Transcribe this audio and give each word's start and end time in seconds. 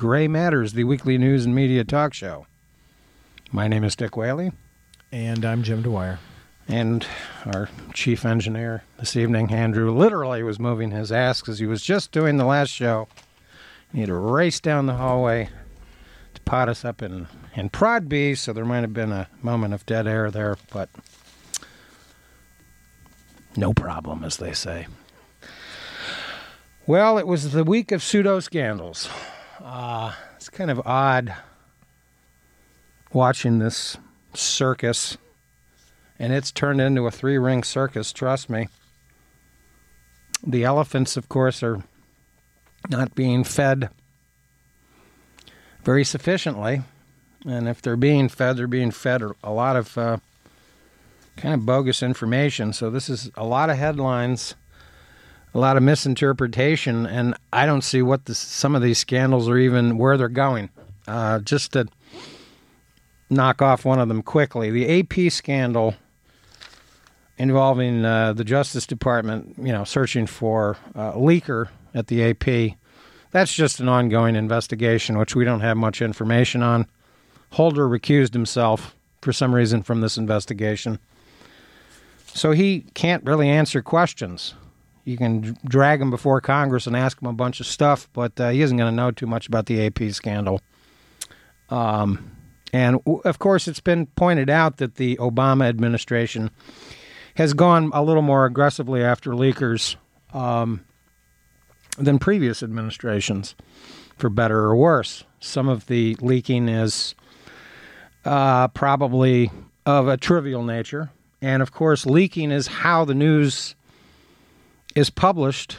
Gray 0.00 0.28
Matters, 0.28 0.72
the 0.72 0.84
weekly 0.84 1.18
news 1.18 1.44
and 1.44 1.54
media 1.54 1.84
talk 1.84 2.14
show. 2.14 2.46
My 3.52 3.68
name 3.68 3.84
is 3.84 3.94
Dick 3.94 4.16
Whaley. 4.16 4.50
And 5.12 5.44
I'm 5.44 5.62
Jim 5.62 5.82
Dwyer. 5.82 6.18
And 6.66 7.06
our 7.44 7.68
chief 7.92 8.24
engineer 8.24 8.82
this 8.98 9.14
evening, 9.14 9.52
Andrew, 9.52 9.90
literally 9.90 10.42
was 10.42 10.58
moving 10.58 10.90
his 10.90 11.12
ass 11.12 11.42
because 11.42 11.58
he 11.58 11.66
was 11.66 11.82
just 11.82 12.12
doing 12.12 12.38
the 12.38 12.46
last 12.46 12.70
show. 12.70 13.08
He 13.92 14.00
had 14.00 14.06
to 14.06 14.14
race 14.14 14.58
down 14.58 14.86
the 14.86 14.94
hallway 14.94 15.50
to 16.32 16.40
pot 16.40 16.70
us 16.70 16.82
up 16.82 17.02
in, 17.02 17.26
in 17.54 17.68
Prod 17.68 18.08
B, 18.08 18.34
so 18.34 18.54
there 18.54 18.64
might 18.64 18.80
have 18.80 18.94
been 18.94 19.12
a 19.12 19.28
moment 19.42 19.74
of 19.74 19.84
dead 19.84 20.06
air 20.06 20.30
there, 20.30 20.56
but 20.72 20.88
no 23.54 23.74
problem, 23.74 24.24
as 24.24 24.38
they 24.38 24.54
say. 24.54 24.86
Well, 26.86 27.18
it 27.18 27.26
was 27.26 27.52
the 27.52 27.64
week 27.64 27.92
of 27.92 28.02
pseudo 28.02 28.40
scandals. 28.40 29.10
Uh, 29.62 30.12
it's 30.36 30.48
kind 30.48 30.70
of 30.70 30.80
odd 30.86 31.34
watching 33.12 33.58
this 33.58 33.98
circus, 34.32 35.18
and 36.18 36.32
it's 36.32 36.50
turned 36.50 36.80
into 36.80 37.06
a 37.06 37.10
three 37.10 37.36
ring 37.36 37.62
circus, 37.62 38.12
trust 38.12 38.48
me. 38.48 38.68
The 40.46 40.64
elephants, 40.64 41.16
of 41.16 41.28
course, 41.28 41.62
are 41.62 41.82
not 42.88 43.14
being 43.14 43.44
fed 43.44 43.90
very 45.84 46.04
sufficiently. 46.04 46.82
And 47.46 47.68
if 47.68 47.82
they're 47.82 47.96
being 47.96 48.28
fed, 48.28 48.56
they're 48.56 48.66
being 48.66 48.90
fed 48.90 49.22
a 49.42 49.52
lot 49.52 49.76
of 49.76 49.96
uh, 49.96 50.18
kind 51.36 51.54
of 51.54 51.66
bogus 51.66 52.02
information. 52.02 52.72
So 52.72 52.90
this 52.90 53.08
is 53.08 53.30
a 53.34 53.44
lot 53.44 53.70
of 53.70 53.76
headlines, 53.76 54.54
a 55.54 55.58
lot 55.58 55.76
of 55.76 55.82
misinterpretation, 55.82 57.06
and 57.06 57.34
I 57.52 57.66
don't 57.66 57.82
see 57.82 58.02
what 58.02 58.26
the, 58.26 58.34
some 58.34 58.74
of 58.74 58.82
these 58.82 58.98
scandals 58.98 59.48
are 59.48 59.58
even 59.58 59.98
where 59.98 60.16
they're 60.16 60.28
going. 60.28 60.70
Uh, 61.08 61.40
just 61.40 61.72
to 61.72 61.88
knock 63.28 63.60
off 63.62 63.84
one 63.84 63.98
of 63.98 64.08
them 64.08 64.22
quickly, 64.22 64.70
the 64.70 65.00
AP 65.00 65.32
scandal 65.32 65.94
involving 67.38 68.04
uh, 68.04 68.32
the 68.32 68.44
Justice 68.44 68.86
Department, 68.86 69.54
you 69.58 69.72
know, 69.72 69.82
searching 69.84 70.26
for 70.26 70.76
uh, 70.94 71.12
leaker 71.12 71.68
at 71.94 72.08
the 72.08 72.22
AP. 72.22 72.76
That's 73.30 73.54
just 73.54 73.80
an 73.80 73.88
ongoing 73.88 74.36
investigation, 74.36 75.16
which 75.16 75.34
we 75.34 75.44
don't 75.44 75.60
have 75.60 75.76
much 75.76 76.02
information 76.02 76.62
on. 76.62 76.86
Holder 77.52 77.88
recused 77.88 78.34
himself 78.34 78.94
for 79.22 79.32
some 79.32 79.54
reason 79.54 79.82
from 79.82 80.00
this 80.00 80.16
investigation. 80.16 80.98
So 82.26 82.52
he 82.52 82.86
can't 82.94 83.24
really 83.24 83.48
answer 83.48 83.82
questions. 83.82 84.54
You 85.04 85.16
can 85.16 85.56
drag 85.64 86.00
him 86.00 86.10
before 86.10 86.40
Congress 86.40 86.86
and 86.86 86.96
ask 86.96 87.20
him 87.20 87.28
a 87.28 87.32
bunch 87.32 87.60
of 87.60 87.66
stuff, 87.66 88.08
but 88.12 88.38
uh, 88.38 88.50
he 88.50 88.62
isn't 88.62 88.76
going 88.76 88.90
to 88.90 88.96
know 88.96 89.10
too 89.10 89.26
much 89.26 89.46
about 89.48 89.66
the 89.66 89.86
AP 89.86 90.12
scandal. 90.12 90.60
Um, 91.70 92.36
and 92.72 93.00
of 93.24 93.38
course, 93.38 93.66
it's 93.66 93.80
been 93.80 94.06
pointed 94.06 94.50
out 94.50 94.76
that 94.76 94.96
the 94.96 95.16
Obama 95.16 95.68
administration 95.68 96.50
has 97.34 97.54
gone 97.54 97.90
a 97.94 98.02
little 98.02 98.22
more 98.22 98.44
aggressively 98.44 99.02
after 99.02 99.32
leakers 99.32 99.96
um, 100.32 100.84
than 101.98 102.18
previous 102.18 102.62
administrations, 102.62 103.54
for 104.18 104.28
better 104.28 104.58
or 104.58 104.76
worse. 104.76 105.24
Some 105.40 105.68
of 105.68 105.86
the 105.86 106.16
leaking 106.20 106.68
is 106.68 107.14
uh, 108.24 108.68
probably 108.68 109.50
of 109.86 110.08
a 110.08 110.16
trivial 110.16 110.62
nature. 110.62 111.10
And 111.42 111.62
of 111.62 111.72
course, 111.72 112.04
leaking 112.04 112.50
is 112.50 112.66
how 112.66 113.04
the 113.04 113.14
news 113.14 113.74
is 114.94 115.10
published 115.10 115.78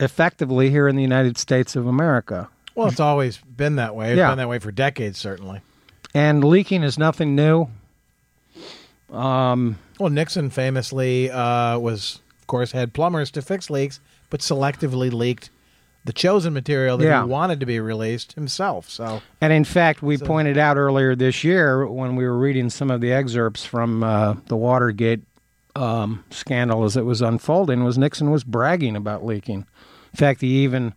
effectively 0.00 0.70
here 0.70 0.88
in 0.88 0.96
the 0.96 1.02
United 1.02 1.38
States 1.38 1.76
of 1.76 1.86
America. 1.86 2.48
Well, 2.74 2.88
it's 2.88 3.00
always 3.00 3.38
been 3.38 3.76
that 3.76 3.94
way. 3.94 4.12
It's 4.12 4.18
yeah. 4.18 4.30
been 4.30 4.38
that 4.38 4.48
way 4.48 4.58
for 4.58 4.72
decades, 4.72 5.18
certainly. 5.18 5.60
And 6.14 6.44
leaking 6.44 6.82
is 6.82 6.98
nothing 6.98 7.34
new. 7.34 7.68
Um, 9.10 9.78
well, 9.98 10.10
Nixon 10.10 10.50
famously 10.50 11.30
uh, 11.30 11.78
was, 11.78 12.20
of 12.40 12.46
course, 12.46 12.72
had 12.72 12.94
plumbers 12.94 13.30
to 13.32 13.42
fix 13.42 13.68
leaks, 13.68 14.00
but 14.30 14.40
selectively 14.40 15.12
leaked 15.12 15.50
the 16.04 16.12
chosen 16.12 16.52
material 16.52 16.96
that 16.96 17.04
yeah. 17.04 17.22
he 17.22 17.28
wanted 17.28 17.60
to 17.60 17.66
be 17.66 17.78
released 17.78 18.32
himself. 18.32 18.88
So, 18.88 19.22
and 19.40 19.52
in 19.52 19.64
fact, 19.64 20.02
we 20.02 20.16
so. 20.16 20.26
pointed 20.26 20.58
out 20.58 20.76
earlier 20.76 21.14
this 21.14 21.44
year 21.44 21.86
when 21.86 22.16
we 22.16 22.24
were 22.24 22.36
reading 22.36 22.70
some 22.70 22.90
of 22.90 23.00
the 23.00 23.12
excerpts 23.12 23.64
from 23.64 24.02
uh, 24.02 24.34
the 24.46 24.56
Watergate 24.56 25.22
um, 25.74 26.24
scandal 26.30 26.84
as 26.84 26.96
it 26.96 27.04
was 27.04 27.22
unfolding, 27.22 27.84
was 27.84 27.98
Nixon 27.98 28.30
was 28.30 28.44
bragging 28.44 28.96
about 28.96 29.24
leaking. 29.24 29.66
In 30.12 30.16
fact, 30.16 30.40
he 30.40 30.62
even 30.62 30.94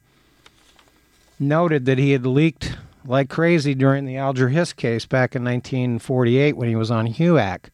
noted 1.39 1.85
that 1.85 1.97
he 1.97 2.11
had 2.11 2.25
leaked 2.25 2.77
like 3.05 3.29
crazy 3.29 3.75
during 3.75 4.05
the 4.05 4.17
Alger 4.17 4.49
Hiss 4.49 4.73
case 4.73 5.05
back 5.05 5.35
in 5.35 5.43
1948 5.43 6.57
when 6.57 6.67
he 6.67 6.75
was 6.75 6.91
on 6.91 7.07
HUAC. 7.07 7.69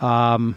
Um, 0.00 0.56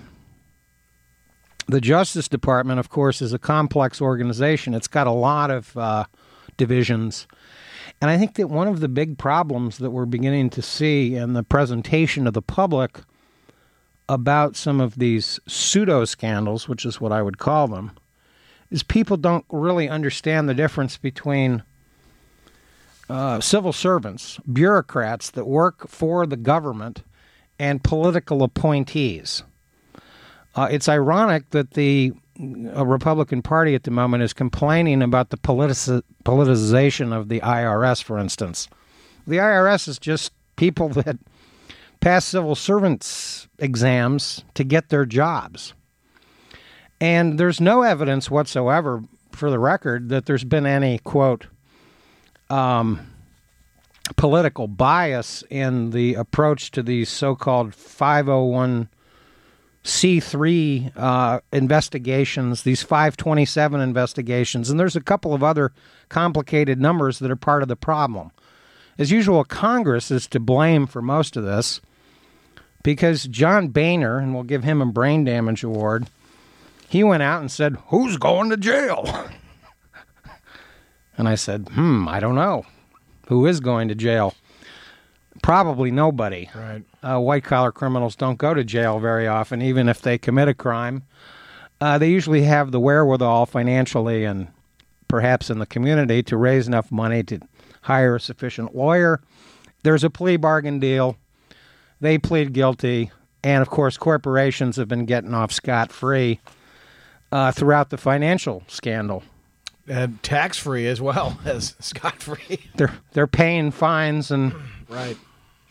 the 1.68 1.82
Justice 1.82 2.28
Department, 2.28 2.80
of 2.80 2.90
course, 2.90 3.22
is 3.22 3.34
a 3.34 3.40
complex 3.40 4.02
organization. 4.02 4.74
It's 4.74 4.88
got 4.88 5.06
a 5.06 5.12
lot 5.12 5.52
of 5.52 5.76
uh, 5.78 6.06
divisions. 6.56 7.28
And 8.02 8.10
I 8.10 8.18
think 8.18 8.36
that 8.36 8.50
one 8.50 8.68
of 8.68 8.80
the 8.80 8.88
big 8.88 9.18
problems 9.18 9.78
that 9.80 9.92
we're 9.92 10.06
beginning 10.06 10.50
to 10.52 10.62
see 10.62 11.16
in 11.16 11.34
the 11.34 11.44
presentation 11.44 12.28
of 12.28 12.34
the 12.34 12.42
public 12.42 13.00
about 14.10 14.56
some 14.56 14.80
of 14.80 14.96
these 14.96 15.40
pseudo 15.48 16.06
scandals, 16.06 16.68
which 16.68 16.86
is 16.86 17.02
what 17.02 17.12
I 17.12 17.22
would 17.22 17.38
call 17.38 17.68
them, 17.68 17.92
is 18.72 18.84
people 18.84 19.18
don't 19.18 19.46
really 19.50 19.90
understand 19.90 20.48
the 20.48 20.54
difference 20.54 20.98
between 20.98 21.64
uh, 23.10 23.40
civil 23.40 23.74
servants, 23.74 24.40
bureaucrats 24.52 25.32
that 25.32 25.46
work 25.46 25.88
for 25.88 26.26
the 26.26 26.38
government, 26.38 27.04
and 27.60 27.84
political 27.84 28.44
appointees. 28.44 29.44
Uh, 30.56 30.68
it's 30.70 30.90
ironic 30.90 31.50
that 31.52 31.72
the 31.72 32.12
uh, 32.40 32.86
Republican 32.86 33.42
Party 33.42 33.76
at 33.76 33.84
the 33.84 33.92
moment 33.92 34.24
is 34.24 34.34
complaining 34.34 35.02
about 35.02 35.30
the 35.30 35.38
politic- 35.38 36.04
politicization 36.24 37.14
of 37.14 37.30
the 37.30 37.40
IRS, 37.42 38.04
for 38.04 38.18
instance. 38.18 38.68
The 39.26 39.38
IRS 39.38 39.88
is 39.88 40.00
just 40.00 40.32
people 40.56 40.90
that 40.90 41.18
pass 42.00 42.26
civil 42.26 42.56
servants 42.56 43.48
exams 43.60 44.44
to 44.54 44.64
get 44.64 44.90
their 44.90 45.06
jobs. 45.06 45.74
And 47.00 47.40
there's 47.40 47.62
no 47.62 47.84
evidence 47.84 48.32
whatsoever, 48.32 49.04
for 49.32 49.52
the 49.52 49.60
record, 49.60 50.10
that 50.10 50.26
there's 50.26 50.44
been 50.44 50.66
any, 50.66 50.98
quote, 51.00 51.46
um, 52.50 53.14
political 54.16 54.68
bias 54.68 55.44
in 55.50 55.92
the 55.92 56.16
approach 56.16 56.72
to 56.72 56.82
these 56.82 57.10
so 57.10 57.36
called 57.36 57.76
501 57.76 58.90
C3 59.84 60.92
uh, 60.96 61.40
investigations, 61.54 62.64
these 62.64 62.84
527 62.84 63.80
investigations, 63.80 64.70
and 64.70 64.80
there's 64.80 64.96
a 64.96 65.02
couple 65.02 65.34
of 65.34 65.44
other 65.44 65.72
complicated 66.10 66.80
numbers 66.80 67.20
that 67.20 67.32
are 67.32 67.38
part 67.38 67.62
of 67.62 67.70
the 67.70 67.76
problem. 67.76 68.32
As 68.98 69.12
usual, 69.12 69.44
Congress 69.44 70.10
is 70.10 70.28
to 70.28 70.40
blame 70.40 70.88
for 70.88 71.02
most 71.02 71.38
of 71.38 71.44
this 71.44 71.82
because 72.84 73.26
John 73.26 73.68
Boehner, 73.68 74.18
and 74.18 74.34
we'll 74.34 74.44
give 74.44 74.64
him 74.64 74.82
a 74.82 74.86
brain 74.86 75.24
damage 75.24 75.64
award, 75.64 76.10
he 76.90 77.04
went 77.04 77.24
out 77.24 77.42
and 77.42 77.52
said, 77.52 77.78
Who's 77.88 78.18
going 78.18 78.50
to 78.50 78.58
jail? 78.58 79.30
and 81.18 81.28
I 81.28 81.36
said, 81.36 81.70
Hmm, 81.74 82.08
I 82.08 82.20
don't 82.20 82.36
know. 82.36 82.66
Who 83.28 83.46
is 83.46 83.60
going 83.60 83.90
to 83.90 83.96
jail? 83.96 84.34
Probably 85.44 85.92
nobody. 85.92 86.50
Right. 86.56 86.84
Uh, 87.04 87.20
white 87.20 87.44
collar 87.44 87.72
criminals 87.72 88.16
don't 88.16 88.38
go 88.38 88.54
to 88.54 88.64
jail 88.64 89.00
very 89.00 89.28
often, 89.28 89.62
even 89.62 89.90
if 89.90 90.02
they 90.02 90.18
commit 90.18 90.48
a 90.48 90.54
crime. 90.54 91.04
Uh, 91.80 91.98
they 91.98 92.10
usually 92.10 92.44
have 92.44 92.72
the 92.72 92.80
wherewithal 92.80 93.46
financially 93.46 94.24
and 94.24 94.48
perhaps 95.08 95.50
in 95.50 95.60
the 95.60 95.66
community 95.66 96.24
to 96.24 96.38
raise 96.38 96.68
enough 96.68 96.92
money 96.92 97.22
to 97.24 97.40
hire 97.82 98.16
a 98.16 98.20
sufficient 98.20 98.76
lawyer. 98.76 99.22
There's 99.84 100.04
a 100.04 100.10
plea 100.10 100.38
bargain 100.38 100.80
deal. 100.80 101.18
They 102.02 102.18
plead 102.18 102.54
guilty. 102.54 103.12
And 103.44 103.62
of 103.62 103.70
course, 103.70 103.98
corporations 103.98 104.76
have 104.78 104.88
been 104.88 105.06
getting 105.06 105.34
off 105.34 105.52
scot 105.52 105.92
free 105.92 106.40
uh, 107.32 107.52
throughout 107.52 107.90
the 107.90 107.98
financial 107.98 108.64
scandal. 108.68 109.24
And 109.88 110.22
tax 110.22 110.58
free 110.58 110.88
as 110.88 111.00
well 111.00 111.40
as 111.46 111.76
scot 111.80 112.22
free. 112.22 112.60
They're 112.76 112.94
they're 113.14 113.28
paying 113.28 113.72
fines 113.72 114.32
and 114.32 114.54
right 114.90 115.18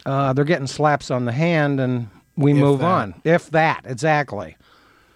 uh, 0.06 0.32
they're 0.32 0.44
getting 0.44 0.69
slaps 0.69 1.10
on 1.10 1.25
the 1.25 1.32
hand, 1.32 1.80
and 1.80 2.08
we 2.36 2.52
if 2.52 2.56
move 2.56 2.78
that. 2.78 2.86
on. 2.86 3.20
If 3.25 3.50
that, 3.50 3.82
exactly. 3.84 4.56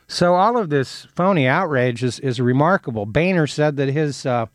So 0.09 0.35
all 0.35 0.59
of 0.59 0.69
this 0.69 1.06
phony 1.14 1.47
outrage 1.47 2.03
is, 2.03 2.19
is 2.19 2.41
remarkable. 2.41 3.06
Boehner 3.06 3.47
said 3.47 3.76
that 3.76 3.88
his 3.88 4.26
uh, 4.26 4.47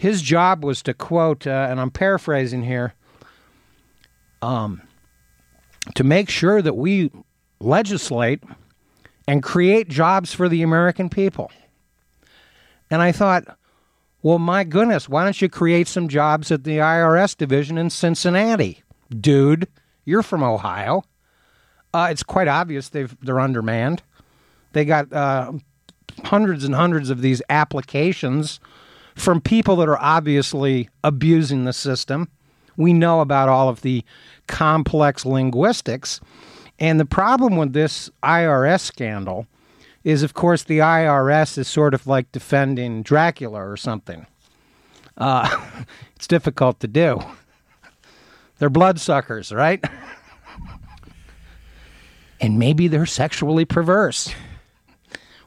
his 0.00 0.22
job 0.22 0.64
was 0.64 0.82
to 0.84 0.94
quote, 0.94 1.46
uh, 1.46 1.66
and 1.68 1.78
I'm 1.78 1.90
paraphrasing 1.90 2.62
here, 2.62 2.94
um, 4.40 4.80
to 5.94 6.02
make 6.02 6.30
sure 6.30 6.62
that 6.62 6.74
we 6.74 7.10
legislate 7.58 8.42
and 9.28 9.42
create 9.42 9.90
jobs 9.90 10.32
for 10.32 10.48
the 10.48 10.62
American 10.62 11.10
people. 11.10 11.52
And 12.90 13.02
I 13.02 13.12
thought, 13.12 13.58
Well, 14.22 14.38
my 14.38 14.64
goodness, 14.64 15.06
why 15.06 15.22
don't 15.22 15.42
you 15.42 15.50
create 15.50 15.86
some 15.86 16.08
jobs 16.08 16.50
at 16.50 16.64
the 16.64 16.78
IRS 16.78 17.36
division 17.36 17.76
in 17.76 17.90
Cincinnati? 17.90 18.82
Dude, 19.10 19.68
you're 20.06 20.22
from 20.22 20.42
Ohio. 20.42 21.02
Uh, 21.92 22.08
it's 22.10 22.22
quite 22.22 22.48
obvious 22.48 22.88
they've, 22.88 23.14
they're 23.20 23.38
undermanned. 23.38 24.02
They 24.72 24.86
got 24.86 25.12
uh, 25.12 25.52
hundreds 26.24 26.64
and 26.64 26.74
hundreds 26.74 27.10
of 27.10 27.20
these 27.20 27.42
applications 27.50 28.60
from 29.14 29.40
people 29.40 29.76
that 29.76 29.88
are 29.88 30.00
obviously 30.00 30.88
abusing 31.04 31.64
the 31.64 31.72
system. 31.72 32.28
We 32.76 32.92
know 32.92 33.20
about 33.20 33.48
all 33.48 33.68
of 33.68 33.82
the 33.82 34.04
complex 34.46 35.24
linguistics. 35.26 36.20
And 36.78 36.98
the 36.98 37.04
problem 37.04 37.56
with 37.56 37.72
this 37.72 38.10
IRS 38.22 38.80
scandal 38.80 39.46
is, 40.02 40.22
of 40.22 40.34
course, 40.34 40.64
the 40.64 40.78
IRS 40.78 41.58
is 41.58 41.68
sort 41.68 41.92
of 41.92 42.06
like 42.06 42.32
defending 42.32 43.02
Dracula 43.02 43.66
or 43.66 43.76
something. 43.76 44.26
Uh, 45.18 45.84
it's 46.16 46.26
difficult 46.26 46.80
to 46.80 46.88
do. 46.88 47.20
They're 48.58 48.70
bloodsuckers, 48.70 49.52
right? 49.52 49.82
and 52.40 52.58
maybe 52.58 52.88
they're 52.88 53.06
sexually 53.06 53.64
perverse. 53.64 54.34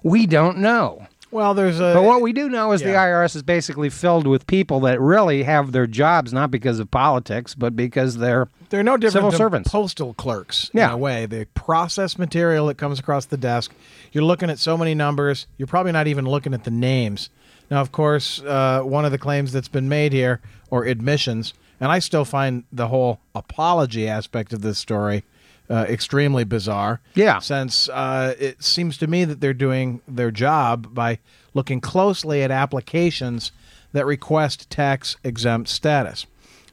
We 0.03 0.27
don't 0.27 0.57
know. 0.59 1.07
Well, 1.33 1.53
there's 1.53 1.79
a. 1.79 1.93
But 1.95 2.03
what 2.03 2.21
we 2.21 2.31
do 2.31 2.47
know 2.47 2.71
is 2.71 2.81
yeah. 2.81 2.91
the 2.91 2.93
IRS 2.93 3.35
is 3.35 3.43
basically 3.43 3.89
filled 3.89 4.27
with 4.27 4.45
people 4.45 4.79
that 4.81 5.01
really 5.01 5.43
have 5.43 5.71
their 5.71 5.87
jobs 5.87 6.31
not 6.31 6.51
because 6.51 6.79
of 6.79 6.91
politics, 6.91 7.55
but 7.55 7.75
because 7.75 8.17
they're 8.17 8.49
they're 8.69 8.83
no 8.83 8.97
different 8.97 9.13
civil 9.13 9.31
servants, 9.31 9.71
postal 9.71 10.13
clerks. 10.13 10.69
Yeah. 10.73 10.87
in 10.87 10.91
a 10.93 10.97
way. 10.97 11.25
They 11.25 11.45
process 11.45 12.17
material 12.17 12.67
that 12.67 12.75
comes 12.75 12.99
across 12.99 13.25
the 13.25 13.37
desk. 13.37 13.73
You're 14.11 14.23
looking 14.23 14.49
at 14.49 14.59
so 14.59 14.77
many 14.77 14.93
numbers. 14.93 15.47
You're 15.57 15.67
probably 15.67 15.91
not 15.91 16.07
even 16.07 16.25
looking 16.25 16.53
at 16.53 16.63
the 16.63 16.71
names. 16.71 17.29
Now, 17.71 17.81
of 17.81 17.91
course, 17.91 18.41
uh, 18.41 18.81
one 18.81 19.05
of 19.05 19.11
the 19.11 19.17
claims 19.17 19.51
that's 19.51 19.67
been 19.67 19.89
made 19.89 20.13
here, 20.13 20.41
or 20.69 20.85
admissions, 20.85 21.53
and 21.79 21.91
I 21.91 21.99
still 21.99 22.25
find 22.25 22.65
the 22.71 22.89
whole 22.89 23.19
apology 23.33 24.07
aspect 24.07 24.53
of 24.53 24.61
this 24.61 24.77
story 24.77 25.23
uh, 25.69 25.85
extremely 25.87 26.43
bizarre. 26.43 27.01
Yeah. 27.15 27.39
Since 27.39 27.89
uh, 27.89 28.35
it 28.39 28.63
seems 28.63 28.97
to 28.97 29.07
me 29.07 29.25
that 29.25 29.39
they're 29.39 29.53
doing 29.53 30.01
their 30.07 30.31
job 30.31 30.93
by 30.93 31.19
looking 31.53 31.81
closely 31.81 32.43
at 32.43 32.51
applications 32.51 33.51
that 33.93 34.05
request 34.05 34.69
tax 34.69 35.17
exempt 35.23 35.69
status. 35.69 36.25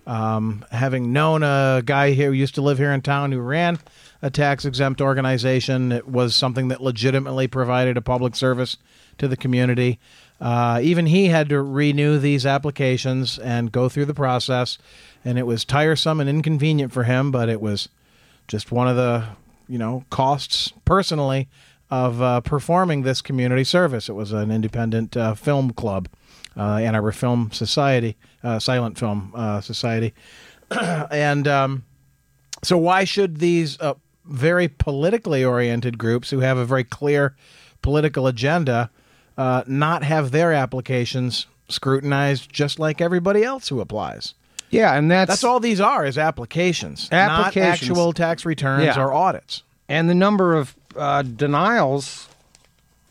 Um, 0.07 0.65
having 0.73 1.13
known 1.13 1.43
a 1.43 1.83
guy 1.85 2.13
here 2.13 2.29
who 2.29 2.33
used 2.33 2.55
to 2.57 2.63
live 2.63 2.79
here 2.79 2.93
in 2.93 3.03
town 3.03 3.33
who 3.33 3.41
ran 3.41 3.79
a 4.23 4.31
tax 4.31 4.65
exempt 4.65 5.01
organization, 5.01 5.93
it 5.93 6.09
was 6.09 6.35
something 6.35 6.69
that 6.69 6.83
legitimately 6.83 7.47
provided 7.47 7.97
a 7.97 8.03
public 8.03 8.35
service 8.35 8.77
to 9.19 9.29
the 9.29 9.37
community. 9.37 10.01
Uh, 10.41 10.81
even 10.83 11.07
he 11.07 11.27
had 11.27 11.51
to 11.51 11.63
renew 11.63 12.19
these 12.19 12.47
applications 12.47 13.39
and 13.39 13.71
go 13.71 13.89
through 13.89 14.07
the 14.07 14.15
process, 14.15 14.79
and 15.25 15.39
it 15.39 15.47
was 15.47 15.65
tiresome 15.65 16.19
and 16.19 16.31
inconvenient 16.31 16.93
for 16.93 17.05
him, 17.05 17.31
but 17.31 17.51
it 17.51 17.61
was 17.61 17.91
just 18.50 18.73
one 18.73 18.88
of 18.88 18.97
the 18.97 19.25
you 19.69 19.79
know 19.79 20.05
costs 20.11 20.73
personally 20.85 21.49
of 21.88 22.20
uh, 22.20 22.41
performing 22.41 23.02
this 23.02 23.23
community 23.23 23.64
service. 23.64 24.08
It 24.08 24.14
was 24.14 24.32
an 24.32 24.50
independent 24.50 25.17
uh, 25.17 25.35
film 25.35 25.73
club, 25.73 26.08
uh, 26.56 26.76
Ann 26.76 26.94
Arbor 26.94 27.12
Film 27.12 27.50
Society, 27.52 28.17
uh, 28.43 28.58
Silent 28.58 28.99
Film 28.99 29.32
uh, 29.35 29.61
Society, 29.61 30.12
and 30.70 31.47
um, 31.47 31.85
so 32.62 32.76
why 32.76 33.05
should 33.05 33.38
these 33.38 33.81
uh, 33.81 33.94
very 34.25 34.67
politically 34.67 35.44
oriented 35.44 35.96
groups 35.96 36.31
who 36.31 36.41
have 36.41 36.58
a 36.58 36.64
very 36.64 36.85
clear 36.85 37.37
political 37.82 38.26
agenda 38.26 38.91
not 39.67 40.03
have 40.03 40.32
their 40.32 40.53
applications 40.53 41.46
scrutinized 41.69 42.53
just 42.53 42.79
like 42.81 43.00
everybody 43.00 43.44
else 43.44 43.69
who 43.69 43.81
applies? 43.81 44.35
Yeah, 44.70 44.94
and 44.94 45.11
that's 45.11 45.28
that's 45.28 45.44
all 45.44 45.61
these 45.61 45.81
are 45.81 46.06
is 46.06 46.17
applications, 46.17 47.08
applications. 47.11 47.56
not 47.56 47.72
actual 47.72 48.12
tax 48.12 48.46
returns 48.46 48.84
yeah. 48.84 49.00
or 49.00 49.12
audits. 49.12 49.62
And 49.88 50.08
the 50.08 50.14
number 50.14 50.55
of 50.55 50.76
uh, 50.96 51.22
denials, 51.22 52.28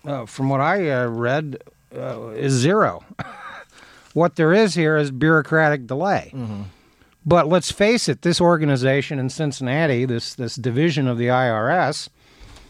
uh, 0.05 0.25
from 0.25 0.49
what 0.49 0.61
I 0.61 0.89
uh, 0.89 1.07
read, 1.07 1.61
uh, 1.95 2.29
is 2.29 2.53
zero. 2.53 3.03
what 4.13 4.37
there 4.37 4.53
is 4.53 4.75
here 4.75 4.95
is 4.97 5.11
bureaucratic 5.11 5.85
delay. 5.85 6.31
Mm-hmm. 6.33 6.61
But 7.25 7.47
let's 7.47 7.71
face 7.71 8.07
it, 8.07 8.21
this 8.21 8.39
organization 8.39 9.19
in 9.19 9.29
Cincinnati, 9.29 10.05
this 10.05 10.33
this 10.33 10.55
division 10.55 11.07
of 11.07 11.17
the 11.17 11.27
IRS, 11.27 12.07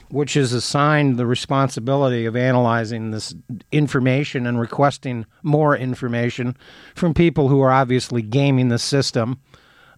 which 0.09 0.35
is 0.35 0.53
assigned 0.53 1.17
the 1.17 1.25
responsibility 1.25 2.25
of 2.25 2.35
analyzing 2.35 3.11
this 3.11 3.35
information 3.71 4.45
and 4.45 4.59
requesting 4.59 5.25
more 5.43 5.75
information 5.77 6.57
from 6.95 7.13
people 7.13 7.47
who 7.47 7.61
are 7.61 7.71
obviously 7.71 8.21
gaming 8.21 8.69
the 8.69 8.79
system. 8.79 9.39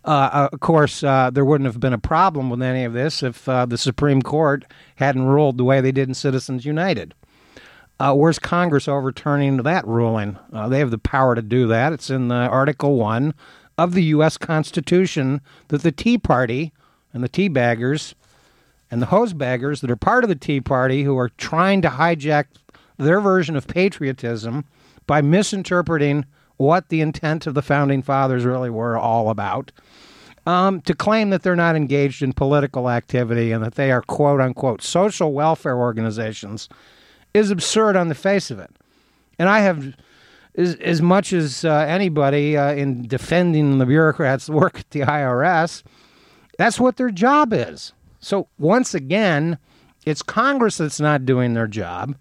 Uh, 0.03 0.49
of 0.51 0.59
course, 0.59 1.03
uh, 1.03 1.29
there 1.31 1.45
wouldn't 1.45 1.67
have 1.67 1.79
been 1.79 1.93
a 1.93 1.97
problem 1.97 2.49
with 2.49 2.61
any 2.61 2.83
of 2.83 2.93
this 2.93 3.23
if 3.23 3.47
uh, 3.47 3.65
the 3.65 3.77
Supreme 3.77 4.21
Court 4.21 4.65
hadn't 4.95 5.23
ruled 5.23 5.57
the 5.57 5.63
way 5.63 5.79
they 5.79 5.91
did 5.91 6.07
in 6.07 6.13
Citizens 6.13 6.65
United. 6.65 7.13
Uh, 7.99 8.13
where's 8.13 8.39
Congress 8.39 8.87
overturning 8.87 9.57
that 9.57 9.87
ruling? 9.87 10.37
Uh, 10.51 10.67
they 10.67 10.79
have 10.79 10.91
the 10.91 10.97
power 10.97 11.35
to 11.35 11.41
do 11.41 11.67
that. 11.67 11.93
It's 11.93 12.09
in 12.09 12.31
Article 12.31 12.95
1 12.95 13.33
of 13.77 13.93
the 13.93 14.03
U.S. 14.05 14.37
Constitution 14.37 15.39
that 15.67 15.83
the 15.83 15.91
Tea 15.91 16.17
Party 16.17 16.73
and 17.13 17.23
the 17.23 17.29
tea 17.29 17.47
baggers 17.47 18.15
and 18.91 19.01
the 19.01 19.07
hose-baggers 19.07 19.81
that 19.81 19.89
are 19.89 19.95
part 19.95 20.23
of 20.23 20.27
the 20.27 20.35
Tea 20.35 20.59
Party 20.61 21.03
who 21.03 21.17
are 21.17 21.29
trying 21.29 21.81
to 21.81 21.89
hijack 21.89 22.45
their 22.97 23.21
version 23.21 23.55
of 23.55 23.67
patriotism 23.67 24.65
by 25.07 25.21
misinterpreting 25.21 26.25
what 26.57 26.89
the 26.89 27.01
intent 27.01 27.47
of 27.47 27.53
the 27.53 27.61
founding 27.61 28.01
fathers 28.01 28.45
really 28.45 28.69
were 28.69 28.97
all 28.97 29.29
about. 29.29 29.71
Um, 30.45 30.81
to 30.81 30.95
claim 30.95 31.29
that 31.29 31.43
they're 31.43 31.55
not 31.55 31.75
engaged 31.75 32.23
in 32.23 32.33
political 32.33 32.89
activity 32.89 33.51
and 33.51 33.63
that 33.63 33.75
they 33.75 33.91
are 33.91 34.01
quote 34.01 34.41
unquote 34.41 34.81
social 34.81 35.33
welfare 35.33 35.77
organizations 35.77 36.67
is 37.33 37.51
absurd 37.51 37.95
on 37.95 38.09
the 38.09 38.15
face 38.15 38.49
of 38.49 38.59
it. 38.59 38.71
And 39.37 39.47
I 39.47 39.59
have, 39.59 39.95
as, 40.55 40.75
as 40.75 41.01
much 41.01 41.31
as 41.31 41.63
uh, 41.63 41.85
anybody 41.87 42.57
uh, 42.57 42.73
in 42.73 43.07
defending 43.07 43.77
the 43.77 43.85
bureaucrats' 43.85 44.49
work 44.49 44.79
at 44.79 44.89
the 44.89 45.01
IRS, 45.01 45.83
that's 46.57 46.79
what 46.79 46.97
their 46.97 47.11
job 47.11 47.53
is. 47.53 47.93
So 48.21 48.47
once 48.57 48.93
again, 48.93 49.57
it's 50.05 50.21
Congress 50.21 50.77
that's 50.77 50.99
not 50.99 51.25
doing 51.25 51.53
their 51.53 51.67
job. 51.67 52.15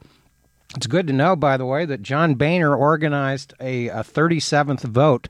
It's 0.75 0.87
good 0.87 1.07
to 1.07 1.13
know, 1.13 1.37
by 1.37 1.57
the 1.57 1.67
way, 1.67 1.85
that 1.85 2.03
John 2.03 2.35
Boehner 2.35 2.75
organized 2.75 3.55
a, 3.61 3.89
a 3.89 4.03
37th 4.03 4.83
vote 4.83 5.29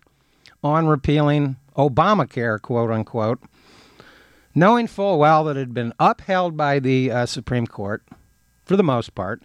on 0.63 0.87
repealing 0.87 1.57
Obamacare, 1.77 2.61
quote 2.61 2.91
unquote, 2.91 3.41
knowing 4.55 4.87
full 4.87 5.19
well 5.19 5.45
that 5.45 5.57
it 5.57 5.61
had 5.61 5.75
been 5.75 5.95
upheld 5.99 6.57
by 6.57 6.79
the 6.79 7.11
uh, 7.11 7.27
Supreme 7.27 7.67
Court 7.67 8.03
for 8.65 8.77
the 8.77 8.83
most 8.83 9.15
part, 9.15 9.43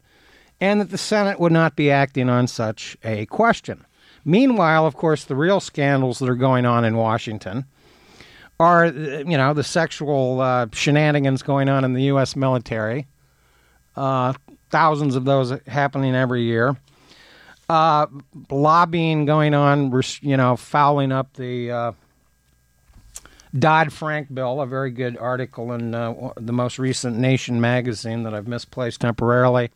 and 0.59 0.79
that 0.79 0.91
the 0.91 0.97
Senate 0.97 1.39
would 1.39 1.51
not 1.51 1.75
be 1.75 1.89
acting 1.89 2.29
on 2.29 2.47
such 2.47 2.97
a 3.03 3.25
question. 3.27 3.85
Meanwhile, 4.25 4.85
of 4.85 4.95
course, 4.95 5.23
the 5.23 5.35
real 5.35 5.59
scandals 5.59 6.19
that 6.19 6.29
are 6.29 6.35
going 6.35 6.65
on 6.65 6.83
in 6.83 6.97
Washington 6.97 7.65
are 8.59 8.87
you 8.87 9.37
know 9.37 9.53
the 9.53 9.63
sexual 9.63 10.39
uh, 10.41 10.67
shenanigans 10.71 11.41
going 11.41 11.69
on 11.69 11.83
in 11.83 11.93
the 11.93 12.03
U.S. 12.03 12.35
military. 12.35 13.07
Uh, 13.95 14.33
thousands 14.69 15.15
of 15.15 15.25
those 15.25 15.53
happening 15.67 16.15
every 16.15 16.43
year. 16.43 16.75
Uh, 17.67 18.05
lobbying 18.51 19.25
going 19.25 19.53
on, 19.53 20.03
you 20.21 20.37
know, 20.37 20.55
fouling 20.55 21.11
up 21.11 21.33
the 21.33 21.71
uh, 21.71 21.91
Dodd 23.57 23.91
Frank 23.91 24.33
bill. 24.33 24.61
A 24.61 24.67
very 24.67 24.91
good 24.91 25.17
article 25.17 25.71
in 25.73 25.95
uh, 25.95 26.31
the 26.37 26.53
most 26.53 26.77
recent 26.77 27.17
Nation 27.17 27.59
magazine 27.59 28.23
that 28.23 28.33
I've 28.33 28.47
misplaced 28.47 29.01
temporarily 29.01 29.71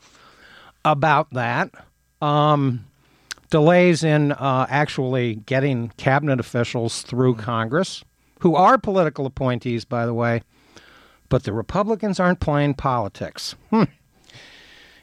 about 0.86 1.32
that. 1.34 1.72
Um, 2.22 2.86
delays 3.50 4.04
in 4.04 4.34
uh, 4.34 4.68
actually 4.70 5.36
getting 5.36 5.90
cabinet 5.98 6.40
officials 6.40 7.02
through 7.02 7.36
Congress 7.36 8.04
who 8.40 8.56
are 8.56 8.78
political 8.78 9.26
appointees, 9.26 9.86
by 9.86 10.06
the 10.06 10.14
way, 10.14 10.42
but 11.30 11.44
the 11.44 11.54
Republicans 11.54 12.20
aren't 12.20 12.40
playing 12.40 12.74
politics. 12.74 13.56
Hmm. 13.70 13.84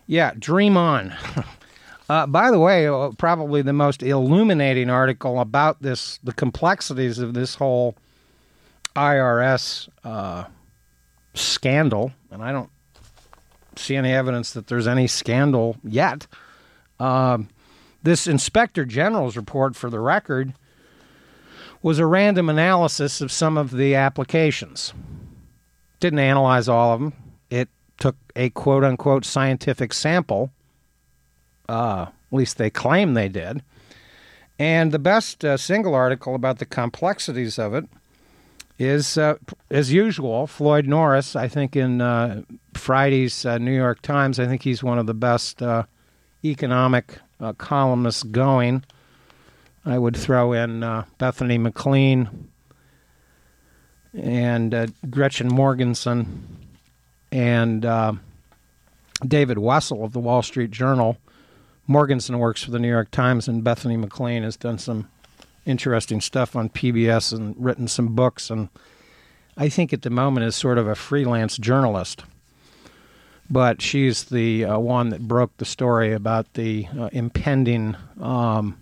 Yeah, 0.07 0.33
dream 0.39 0.77
on. 0.77 1.15
uh, 2.09 2.27
by 2.27 2.51
the 2.51 2.59
way, 2.59 2.87
uh, 2.87 3.11
probably 3.19 3.63
the 3.63 3.73
most 3.73 4.03
illuminating 4.03 4.91
article 4.91 5.41
about 5.41 5.83
this, 5.83 6.19
the 6.23 6.33
complexities 6.33 7.19
of 7.19 7.35
this 7.35 7.57
whole 7.57 7.97
IRS 8.95 9.89
uh, 10.05 10.45
scandal, 11.35 12.13
and 12.31 12.43
I 12.43 12.53
don't 12.53 12.71
see 13.77 13.97
any 13.97 14.13
evidence 14.13 14.53
that 14.53 14.69
there's 14.69 14.87
any 14.87 15.07
scandal 15.07 15.77
yet. 15.85 16.27
Um, 16.99 17.49
this 18.03 18.27
Inspector 18.27 18.83
General's 18.87 19.37
report, 19.37 19.77
for 19.77 19.91
the 19.91 20.01
record, 20.01 20.55
was 21.87 22.01
a 22.01 22.05
random 22.05 22.49
analysis 22.49 23.21
of 23.21 23.31
some 23.31 23.57
of 23.57 23.71
the 23.71 23.95
applications. 23.95 24.93
Didn't 26.01 26.19
analyze 26.19 26.69
all 26.69 26.95
of 26.95 26.99
them. 26.99 27.13
It 27.49 27.69
took 28.01 28.17
a 28.35 28.51
quote 28.51 28.83
unquote 28.83 29.25
scientific 29.25 29.93
sample. 29.93 30.51
Uh, 31.69 32.07
at 32.11 32.37
least 32.37 32.59
they 32.59 32.71
claim 32.71 33.15
they 33.15 33.29
did. 33.29 33.63
And 34.59 34.91
the 34.91 34.99
best 34.99 35.45
uh, 35.45 35.57
single 35.57 35.95
article 35.95 36.35
about 36.35 36.59
the 36.59 36.67
complexities 36.67 37.57
of 37.57 37.73
it 37.73 37.85
is, 38.81 39.17
uh, 39.17 39.37
as 39.71 39.93
usual, 39.93 40.49
Floyd 40.49 40.89
Norris. 40.89 41.37
I 41.37 41.47
think 41.47 41.77
in 41.77 42.01
uh, 42.01 42.43
Friday's 42.75 43.47
uh, 43.47 43.59
New 43.59 43.77
York 43.77 44.03
Times, 44.03 44.41
I 44.41 44.47
think 44.47 44.63
he's 44.63 44.83
one 44.83 44.99
of 44.99 45.07
the 45.07 45.15
best 45.15 45.63
uh, 45.63 45.85
economic 46.45 47.19
uh, 47.39 47.53
columnists 47.53 48.25
going. 48.25 48.83
I 49.87 49.99
would 49.99 50.17
throw 50.17 50.53
in 50.53 50.81
Bethany 51.19 51.59
McLean 51.59 52.49
and 54.13 54.93
Gretchen 55.09 55.49
Morgenson 55.49 56.59
and 57.31 57.87
David 59.27 59.59
Wessel 59.59 60.05
of 60.05 60.13
the 60.13 60.19
Wall 60.19 60.43
Street 60.43 60.71
Journal. 60.73 61.17
Morgenson 61.87 62.39
works 62.39 62.65
for 62.65 62.73
the 62.73 62.81
New 62.81 62.89
York 62.89 63.11
Times, 63.13 63.47
and 63.47 63.63
Bethany 63.63 63.97
McLean 63.97 64.43
has 64.43 64.57
done 64.57 64.79
some 64.79 65.09
interesting 65.65 66.21
stuff 66.21 66.57
on 66.57 66.69
PBS 66.69 67.33
and 67.33 67.55
written 67.59 67.87
some 67.89 68.15
books. 68.15 68.51
And 68.51 68.69
I 69.57 69.69
think 69.69 69.93
at 69.93 70.03
the 70.03 70.11
moment 70.11 70.47
is 70.47 70.57
sort 70.57 70.79
of 70.79 70.89
a 70.89 70.95
freelance 70.95 71.57
journalist. 71.57 72.25
But 73.49 73.81
she's 73.81 74.25
the 74.25 74.65
uh, 74.65 74.79
one 74.79 75.11
that 75.11 75.29
broke 75.29 75.57
the 75.59 75.65
story 75.65 76.13
about 76.13 76.55
the 76.55 76.89
uh, 76.99 77.11
impending 77.13 77.95
um, 78.21 78.77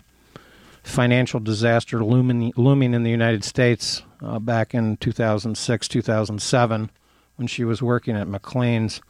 financial 0.84 1.40
disaster 1.40 2.04
looming, 2.04 2.52
looming 2.56 2.94
in 2.94 3.02
the 3.02 3.10
United 3.10 3.42
States 3.42 4.02
uh, 4.22 4.38
back 4.38 4.74
in 4.74 4.96
2006, 4.98 5.88
2007, 5.88 6.90
when 7.36 7.48
she 7.48 7.64
was 7.64 7.82
working 7.82 8.16
at 8.16 8.28
McLean's. 8.28 9.00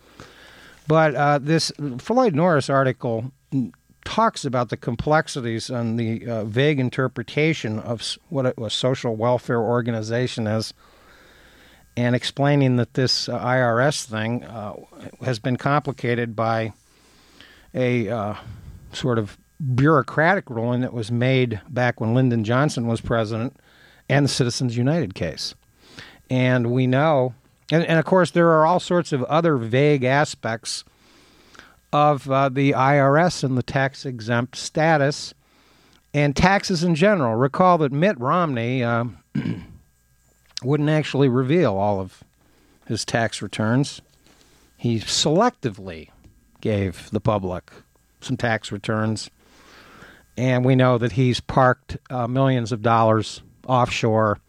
But 0.86 1.14
uh, 1.14 1.38
this 1.38 1.72
Floyd 1.98 2.34
Norris 2.34 2.70
article 2.70 3.32
talks 4.04 4.44
about 4.44 4.68
the 4.68 4.76
complexities 4.76 5.68
and 5.68 5.98
the 5.98 6.26
uh, 6.26 6.44
vague 6.44 6.78
interpretation 6.78 7.78
of 7.78 8.18
what 8.28 8.46
a, 8.58 8.70
social 8.70 9.16
welfare 9.16 9.60
organization 9.60 10.46
is, 10.46 10.72
and 11.96 12.14
explaining 12.14 12.76
that 12.76 12.94
this 12.94 13.28
uh, 13.28 13.38
IRS 13.38 14.04
thing 14.04 14.44
uh, 14.44 14.74
has 15.24 15.38
been 15.38 15.56
complicated 15.56 16.36
by 16.36 16.72
a 17.74 18.08
uh, 18.08 18.34
sort 18.92 19.18
of 19.18 19.38
bureaucratic 19.74 20.50
ruling 20.50 20.80
that 20.82 20.92
was 20.92 21.10
made 21.10 21.60
back 21.68 22.00
when 22.00 22.14
Lyndon 22.14 22.44
Johnson 22.44 22.86
was 22.86 23.00
president 23.00 23.56
and 24.08 24.24
the 24.24 24.30
Citizens 24.30 24.76
United 24.76 25.14
case. 25.14 25.54
And 26.28 26.72
we 26.72 26.86
know, 26.86 27.34
and, 27.70 27.84
and 27.84 27.98
of 27.98 28.04
course, 28.04 28.30
there 28.30 28.50
are 28.50 28.66
all 28.66 28.80
sorts 28.80 29.12
of 29.12 29.22
other 29.24 29.56
vague 29.56 30.04
aspects 30.04 30.84
of 31.92 32.28
uh, 32.30 32.48
the 32.48 32.72
IRS 32.72 33.44
and 33.44 33.56
the 33.56 33.62
tax 33.62 34.04
exempt 34.04 34.56
status 34.56 35.32
and 36.12 36.34
taxes 36.34 36.82
in 36.82 36.94
general. 36.94 37.36
Recall 37.36 37.78
that 37.78 37.92
Mitt 37.92 38.18
Romney 38.18 38.82
uh, 38.82 39.04
wouldn't 40.62 40.90
actually 40.90 41.28
reveal 41.28 41.76
all 41.76 42.00
of 42.00 42.22
his 42.86 43.04
tax 43.04 43.40
returns. 43.40 44.00
He 44.76 44.98
selectively 44.98 46.10
gave 46.60 47.10
the 47.10 47.20
public 47.20 47.70
some 48.20 48.36
tax 48.36 48.72
returns. 48.72 49.30
And 50.36 50.64
we 50.64 50.74
know 50.74 50.98
that 50.98 51.12
he's 51.12 51.40
parked 51.40 51.96
uh, 52.10 52.26
millions 52.26 52.72
of 52.72 52.82
dollars 52.82 53.42
offshore 53.66 54.40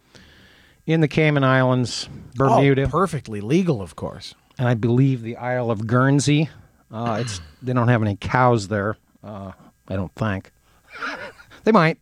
in 0.86 1.00
the 1.00 1.08
Cayman 1.08 1.44
Islands, 1.44 2.08
Bermuda. 2.34 2.82
Oh, 2.84 2.88
perfectly 2.88 3.40
legal, 3.40 3.82
of 3.82 3.96
course. 3.96 4.34
And 4.58 4.68
I 4.68 4.74
believe 4.74 5.22
the 5.22 5.36
Isle 5.36 5.70
of 5.70 5.86
Guernsey. 5.86 6.48
Uh, 6.90 7.18
it's 7.20 7.40
they 7.62 7.72
don't 7.72 7.88
have 7.88 8.02
any 8.02 8.16
cows 8.16 8.68
there. 8.68 8.96
Uh, 9.22 9.52
I 9.88 9.96
don't 9.96 10.14
think 10.14 10.52
they 11.64 11.72
might. 11.72 11.98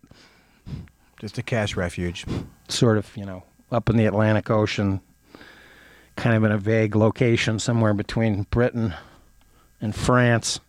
Just 1.18 1.38
a 1.38 1.42
cash 1.42 1.76
refuge. 1.76 2.26
Sort 2.68 2.98
of, 2.98 3.16
you 3.16 3.24
know, 3.24 3.42
up 3.72 3.88
in 3.88 3.96
the 3.96 4.06
Atlantic 4.06 4.50
Ocean, 4.50 5.00
kind 6.16 6.36
of 6.36 6.44
in 6.44 6.52
a 6.52 6.58
vague 6.58 6.94
location 6.94 7.58
somewhere 7.58 7.94
between 7.94 8.42
Britain 8.50 8.94
and 9.80 9.94
France. 9.94 10.60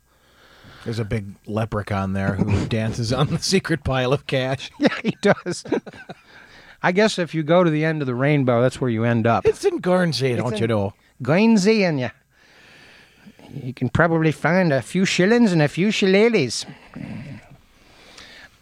There's 0.86 1.00
a 1.00 1.06
big 1.06 1.26
leprechaun 1.48 2.14
there 2.14 2.36
who 2.36 2.66
dances 2.70 3.12
on 3.12 3.28
the 3.28 3.40
secret 3.40 3.84
pile 3.84 4.14
of 4.14 4.28
cash. 4.28 4.72
Yeah, 4.80 4.96
he 5.02 5.18
does. 5.22 5.64
I 6.82 6.92
guess 6.92 7.18
if 7.18 7.34
you 7.34 7.42
go 7.42 7.64
to 7.64 7.72
the 7.72 7.84
end 7.84 8.02
of 8.02 8.06
the 8.06 8.14
rainbow, 8.14 8.62
that's 8.62 8.80
where 8.80 8.90
you 8.92 9.04
end 9.04 9.26
up. 9.26 9.46
It's 9.46 9.66
in 9.66 9.80
Guernsey, 9.80 10.34
it's 10.34 10.42
don't 10.44 10.54
in 10.54 10.60
you 10.60 10.68
know? 10.68 10.94
Guernsey, 11.24 11.84
and 11.84 12.00
you 12.00 12.10
you 13.64 13.74
can 13.74 13.90
probably 13.90 14.32
find 14.32 14.72
a 14.72 14.82
few 14.82 15.06
shillings 15.06 15.52
and 15.52 15.62
a 15.62 15.68
few 15.68 15.88
shillelaghs. 15.88 16.66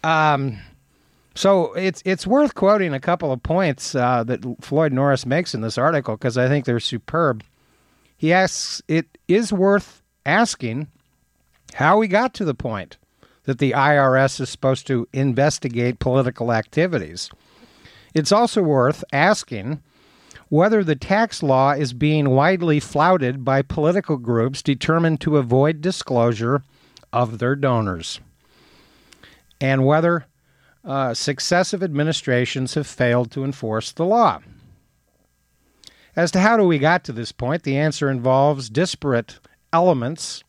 Um, 0.02 0.58
so 1.34 1.72
it's 1.74 2.00
it's 2.04 2.26
worth 2.26 2.54
quoting 2.54 2.94
a 2.94 3.00
couple 3.00 3.32
of 3.32 3.42
points 3.42 3.94
uh, 3.94 4.24
that 4.24 4.44
Floyd 4.62 4.92
Norris 4.92 5.26
makes 5.26 5.54
in 5.54 5.60
this 5.60 5.76
article 5.76 6.16
because 6.16 6.38
I 6.38 6.48
think 6.48 6.64
they're 6.64 6.80
superb. 6.80 7.42
He 8.16 8.32
asks, 8.32 8.80
"It 8.88 9.18
is 9.28 9.52
worth 9.52 10.02
asking 10.24 10.88
how 11.74 11.98
we 11.98 12.08
got 12.08 12.34
to 12.34 12.44
the 12.44 12.54
point 12.54 12.96
that 13.44 13.58
the 13.58 13.72
IRS 13.72 14.40
is 14.40 14.48
supposed 14.48 14.86
to 14.86 15.06
investigate 15.12 15.98
political 15.98 16.52
activities. 16.52 17.30
It's 18.14 18.32
also 18.32 18.62
worth 18.62 19.04
asking." 19.12 19.82
whether 20.48 20.84
the 20.84 20.94
tax 20.94 21.42
law 21.42 21.72
is 21.72 21.92
being 21.92 22.30
widely 22.30 22.78
flouted 22.78 23.44
by 23.44 23.60
political 23.60 24.16
groups 24.16 24.62
determined 24.62 25.20
to 25.20 25.36
avoid 25.36 25.80
disclosure 25.80 26.62
of 27.12 27.38
their 27.38 27.56
donors, 27.56 28.20
and 29.60 29.84
whether 29.84 30.26
uh, 30.84 31.14
successive 31.14 31.82
administrations 31.82 32.74
have 32.74 32.86
failed 32.86 33.30
to 33.30 33.44
enforce 33.44 33.90
the 33.90 34.04
law. 34.04 34.40
As 36.14 36.30
to 36.30 36.38
how 36.38 36.56
do 36.56 36.64
we 36.64 36.78
got 36.78 37.02
to 37.04 37.12
this 37.12 37.32
point, 37.32 37.64
the 37.64 37.76
answer 37.76 38.08
involves 38.08 38.70
disparate 38.70 39.40
elements 39.72 40.44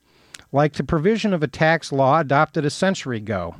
like 0.55 0.73
the 0.73 0.83
provision 0.83 1.33
of 1.33 1.43
a 1.43 1.47
tax 1.47 1.91
law 1.91 2.19
adopted 2.19 2.65
a 2.65 2.69
century 2.69 3.17
ago, 3.17 3.55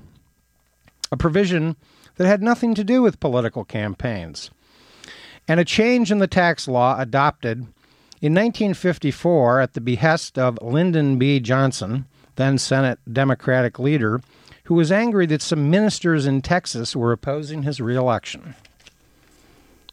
a 1.12 1.18
provision 1.18 1.76
that 2.16 2.26
had 2.26 2.42
nothing 2.42 2.74
to 2.74 2.84
do 2.84 3.02
with 3.02 3.20
political 3.20 3.66
campaigns 3.66 4.50
and 5.48 5.60
a 5.60 5.66
change 5.66 6.12
in 6.12 6.20
the 6.20 6.28
tax 6.28 6.68
law 6.68 7.00
adopted 7.00 7.60
in 8.22 8.34
1954 8.34 9.62
at 9.62 9.74
the 9.74 9.82
behest 9.82 10.40
of 10.40 10.58
Lyndon 10.62 11.18
B. 11.20 11.40
Johnson, 11.40 12.06
then 12.36 12.58
Senate 12.58 13.00
Democratic 13.12 13.78
leader, 13.78 14.22
who 14.64 14.74
was 14.74 14.92
angry 14.92 15.26
that 15.28 15.42
some 15.42 15.70
ministers 15.70 16.26
in 16.26 16.42
Texas 16.42 16.96
were 16.96 17.12
opposing 17.12 17.64
his 17.64 17.80
reelection. 17.80 18.56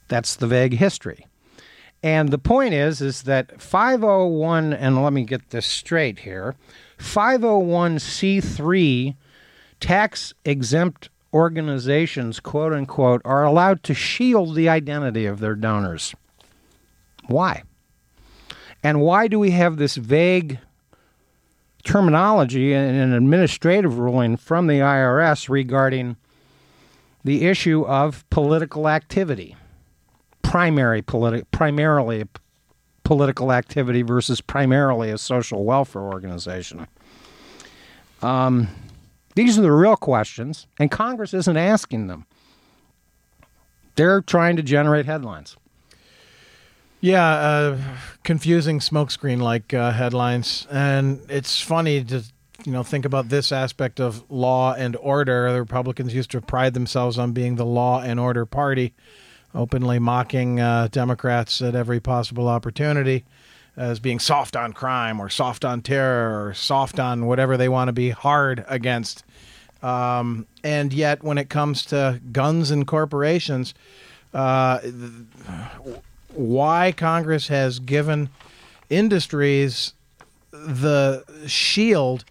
That's 0.08 0.36
the 0.36 0.46
vague 0.46 0.74
history. 0.74 1.26
And 2.02 2.30
the 2.30 2.38
point 2.38 2.74
is 2.74 3.00
is 3.00 3.22
that 3.22 3.62
501 3.62 4.72
and 4.72 5.00
let 5.02 5.12
me 5.12 5.24
get 5.24 5.50
this 5.50 5.66
straight 5.66 6.20
here. 6.20 6.56
501c3 6.98 9.16
tax 9.78 10.34
exempt 10.44 11.10
organizations, 11.32 12.40
quote 12.40 12.72
unquote, 12.72 13.22
are 13.24 13.44
allowed 13.44 13.84
to 13.84 13.94
shield 13.94 14.54
the 14.54 14.68
identity 14.68 15.26
of 15.26 15.40
their 15.40 15.54
donors. 15.54 16.14
Why? 17.26 17.62
And 18.82 19.00
why 19.00 19.28
do 19.28 19.38
we 19.38 19.52
have 19.52 19.76
this 19.76 19.96
vague 19.96 20.58
terminology 21.84 22.72
in 22.72 22.82
an 22.82 23.12
administrative 23.12 23.98
ruling 23.98 24.36
from 24.36 24.66
the 24.66 24.80
IRS 24.80 25.48
regarding 25.48 26.16
the 27.24 27.46
issue 27.46 27.86
of 27.86 28.28
political 28.30 28.88
activity? 28.88 29.54
Primary 30.52 31.00
politi- 31.00 31.46
primarily 31.50 32.24
political 33.04 33.50
activity 33.50 34.02
versus 34.02 34.42
primarily 34.42 35.08
a 35.08 35.16
social 35.16 35.64
welfare 35.64 36.02
organization. 36.02 36.86
Um, 38.20 38.68
these 39.34 39.58
are 39.58 39.62
the 39.62 39.72
real 39.72 39.96
questions, 39.96 40.66
and 40.78 40.90
Congress 40.90 41.32
isn't 41.32 41.56
asking 41.56 42.08
them. 42.08 42.26
They're 43.94 44.20
trying 44.20 44.56
to 44.56 44.62
generate 44.62 45.06
headlines. 45.06 45.56
Yeah, 47.00 47.26
uh, 47.26 47.78
confusing 48.22 48.78
smokescreen 48.78 49.40
like 49.40 49.72
uh, 49.72 49.92
headlines, 49.92 50.66
and 50.70 51.22
it's 51.30 51.62
funny 51.62 52.04
to 52.04 52.24
you 52.66 52.72
know 52.72 52.82
think 52.82 53.06
about 53.06 53.30
this 53.30 53.52
aspect 53.52 54.00
of 54.00 54.30
law 54.30 54.74
and 54.74 54.96
order. 54.96 55.50
The 55.50 55.60
Republicans 55.60 56.14
used 56.14 56.30
to 56.32 56.42
pride 56.42 56.74
themselves 56.74 57.18
on 57.18 57.32
being 57.32 57.56
the 57.56 57.64
law 57.64 58.02
and 58.02 58.20
order 58.20 58.44
party, 58.44 58.92
openly 59.54 59.98
mocking 59.98 60.60
uh, 60.60 60.88
Democrats 60.90 61.60
at 61.60 61.74
every 61.74 62.00
possible 62.00 62.48
opportunity 62.48 63.24
as 63.76 63.98
being 63.98 64.18
soft 64.18 64.56
on 64.56 64.72
crime 64.72 65.20
or 65.20 65.28
soft 65.28 65.64
on 65.64 65.80
terror 65.80 66.46
or 66.46 66.54
soft 66.54 66.98
on 66.98 67.26
whatever 67.26 67.56
they 67.56 67.68
want 67.68 67.88
to 67.88 67.92
be 67.92 68.10
hard 68.10 68.64
against. 68.68 69.24
Um, 69.82 70.46
and 70.62 70.92
yet, 70.92 71.24
when 71.24 71.38
it 71.38 71.48
comes 71.48 71.84
to 71.86 72.20
guns 72.30 72.70
and 72.70 72.86
corporations, 72.86 73.74
uh, 74.32 74.78
why 76.34 76.92
Congress 76.92 77.48
has 77.48 77.78
given 77.78 78.28
industries 78.88 79.94
the 80.50 81.24
shield 81.46 82.24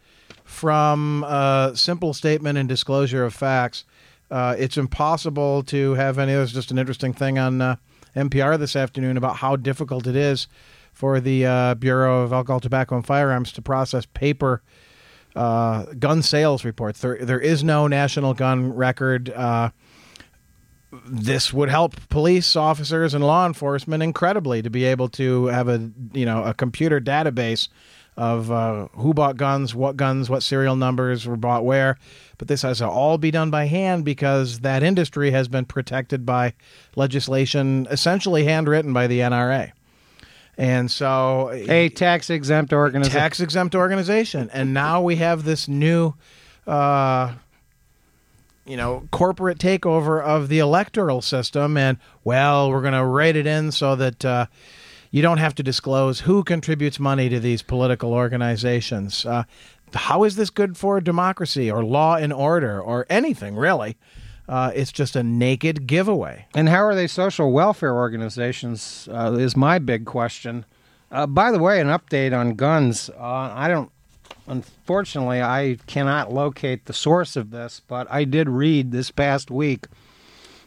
from 0.43 1.23
a 1.23 1.71
simple 1.75 2.13
statement 2.13 2.57
and 2.57 2.69
disclosure 2.69 3.25
of 3.25 3.33
facts 3.33 3.83
Uh, 4.31 4.55
it's 4.57 4.77
impossible 4.77 5.61
to 5.63 5.93
have 5.95 6.17
any. 6.17 6.31
There's 6.31 6.53
just 6.53 6.71
an 6.71 6.79
interesting 6.79 7.13
thing 7.13 7.37
on 7.37 7.61
uh, 7.61 7.75
NPR 8.15 8.57
this 8.57 8.75
afternoon 8.75 9.17
about 9.17 9.35
how 9.37 9.57
difficult 9.57 10.07
it 10.07 10.15
is 10.15 10.47
for 10.93 11.19
the 11.19 11.45
uh, 11.45 11.75
Bureau 11.75 12.23
of 12.23 12.31
Alcohol, 12.31 12.61
Tobacco, 12.61 12.95
and 12.95 13.05
Firearms 13.05 13.51
to 13.53 13.61
process 13.61 14.05
paper 14.05 14.61
uh, 15.35 15.85
gun 15.99 16.21
sales 16.21 16.63
reports. 16.63 17.01
There, 17.01 17.17
there 17.17 17.39
is 17.39 17.63
no 17.63 17.87
national 17.87 18.33
gun 18.33 18.73
record. 18.73 19.29
Uh, 19.29 19.71
this 21.05 21.53
would 21.53 21.69
help 21.69 21.95
police 22.09 22.55
officers 22.55 23.13
and 23.13 23.23
law 23.23 23.45
enforcement 23.45 24.03
incredibly 24.03 24.61
to 24.61 24.69
be 24.69 24.83
able 24.83 25.07
to 25.09 25.45
have 25.47 25.69
a 25.69 25.89
you 26.13 26.25
know 26.25 26.43
a 26.43 26.53
computer 26.53 26.99
database 26.99 27.69
of 28.17 28.51
uh, 28.51 28.87
who 28.93 29.13
bought 29.13 29.37
guns, 29.37 29.73
what 29.73 29.95
guns, 29.97 30.29
what 30.29 30.43
serial 30.43 30.75
numbers 30.75 31.25
were 31.25 31.37
bought 31.37 31.65
where. 31.65 31.97
But 32.37 32.47
this 32.47 32.61
has 32.63 32.79
to 32.79 32.87
all 32.87 33.17
be 33.17 33.31
done 33.31 33.51
by 33.51 33.65
hand 33.65 34.03
because 34.03 34.59
that 34.59 34.83
industry 34.83 35.31
has 35.31 35.47
been 35.47 35.65
protected 35.65 36.25
by 36.25 36.53
legislation 36.95 37.87
essentially 37.89 38.43
handwritten 38.45 38.93
by 38.93 39.07
the 39.07 39.19
NRA. 39.19 39.71
And 40.57 40.91
so, 40.91 41.49
a 41.51 41.89
tax 41.89 42.29
exempt 42.29 42.73
organization. 42.73 43.19
Tax 43.19 43.39
exempt 43.39 43.73
organization. 43.73 44.49
And 44.53 44.73
now 44.73 45.01
we 45.01 45.15
have 45.15 45.43
this 45.43 45.67
new, 45.67 46.13
uh, 46.67 47.33
you 48.65 48.75
know, 48.75 49.07
corporate 49.11 49.57
takeover 49.57 50.21
of 50.21 50.49
the 50.49 50.59
electoral 50.59 51.21
system. 51.21 51.77
And, 51.77 51.97
well, 52.23 52.69
we're 52.69 52.81
going 52.81 52.93
to 52.93 53.05
write 53.05 53.35
it 53.35 53.47
in 53.47 53.71
so 53.71 53.95
that. 53.95 54.25
Uh, 54.25 54.45
you 55.11 55.21
don't 55.21 55.37
have 55.37 55.55
to 55.55 55.63
disclose 55.63 56.21
who 56.21 56.43
contributes 56.43 56.99
money 56.99 57.29
to 57.29 57.39
these 57.39 57.61
political 57.61 58.13
organizations. 58.13 59.25
Uh, 59.25 59.43
how 59.93 60.23
is 60.23 60.37
this 60.37 60.49
good 60.49 60.77
for 60.77 61.01
democracy 61.01 61.69
or 61.69 61.83
law 61.83 62.15
and 62.15 62.31
order 62.31 62.81
or 62.81 63.05
anything, 63.09 63.55
really? 63.55 63.97
Uh, 64.47 64.71
it's 64.73 64.91
just 64.91 65.15
a 65.15 65.23
naked 65.23 65.85
giveaway. 65.85 66.45
And 66.55 66.69
how 66.69 66.83
are 66.83 66.95
they 66.95 67.07
social 67.07 67.51
welfare 67.51 67.93
organizations? 67.93 69.07
Uh, 69.11 69.33
is 69.33 69.55
my 69.55 69.79
big 69.79 70.05
question. 70.05 70.65
Uh, 71.11 71.27
by 71.27 71.51
the 71.51 71.59
way, 71.59 71.81
an 71.81 71.87
update 71.87 72.37
on 72.37 72.55
guns. 72.55 73.09
Uh, 73.09 73.53
I 73.53 73.67
don't, 73.67 73.91
unfortunately, 74.47 75.41
I 75.41 75.77
cannot 75.87 76.33
locate 76.33 76.85
the 76.85 76.93
source 76.93 77.35
of 77.35 77.51
this, 77.51 77.81
but 77.85 78.07
I 78.09 78.23
did 78.23 78.49
read 78.49 78.91
this 78.91 79.11
past 79.11 79.51
week 79.51 79.87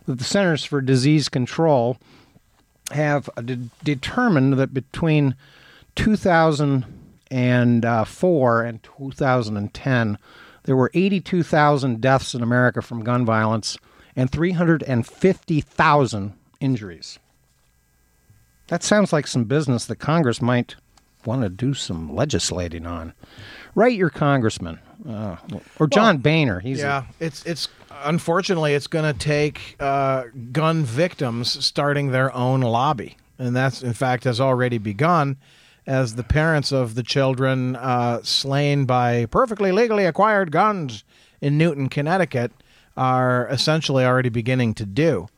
that 0.07 0.19
the 0.19 0.25
Centers 0.25 0.65
for 0.65 0.83
Disease 0.83 1.31
Control 1.31 1.97
have 2.91 3.31
de- 3.45 3.71
determined 3.83 4.55
that 4.55 4.75
between 4.75 5.35
2004 5.97 8.63
and 8.63 8.83
2010, 8.83 10.19
there 10.65 10.77
were 10.77 10.91
82,000 10.95 12.01
deaths 12.01 12.35
in 12.35 12.43
America 12.43 12.83
from 12.83 13.05
gun 13.05 13.25
violence 13.25 13.79
and 14.17 14.31
350,000 14.31 16.33
injuries. 16.61 17.19
That 18.69 18.83
sounds 18.83 19.13
like 19.13 19.27
some 19.27 19.45
business 19.45 19.85
that 19.87 19.97
Congress 19.97 20.41
might 20.41 20.77
want 21.27 21.43
to 21.43 21.49
do 21.49 21.75
some 21.75 22.15
legislating 22.15 22.87
on. 22.87 23.13
Write 23.75 23.97
your 23.97 24.11
congressman, 24.11 24.79
uh, 25.09 25.37
or 25.79 25.87
John 25.87 26.17
well, 26.17 26.23
Boehner. 26.23 26.61
He's 26.61 26.79
yeah. 26.79 27.05
A, 27.21 27.25
it's 27.25 27.45
it's 27.45 27.69
unfortunately, 28.03 28.75
it's 28.75 28.87
going 28.87 29.13
to 29.13 29.19
take 29.19 29.77
uh, 29.81 30.25
gun 30.53 30.85
victims 30.85 31.65
starting 31.65 32.11
their 32.11 32.35
own 32.35 32.61
lobby. 32.61 33.17
And 33.39 33.55
that's, 33.55 33.83
in 33.83 33.93
fact, 33.93 34.25
has 34.25 34.41
already 34.41 34.79
begun 34.79 35.37
as 35.87 36.15
the 36.15 36.23
parents 36.23 36.73
of 36.73 36.95
the 36.95 37.03
children 37.03 37.77
uh, 37.77 38.23
slain 38.23 38.85
by 38.85 39.27
perfectly 39.27 39.73
legally 39.73 40.07
acquired 40.07 40.51
guns 40.51 41.05
in 41.41 41.59
Newtown, 41.59 41.89
Connecticut, 41.89 42.53
are 42.97 43.49
essentially 43.49 44.05
already 44.05 44.29
beginning 44.29 44.75
to 44.75 44.87
do. 44.87 45.29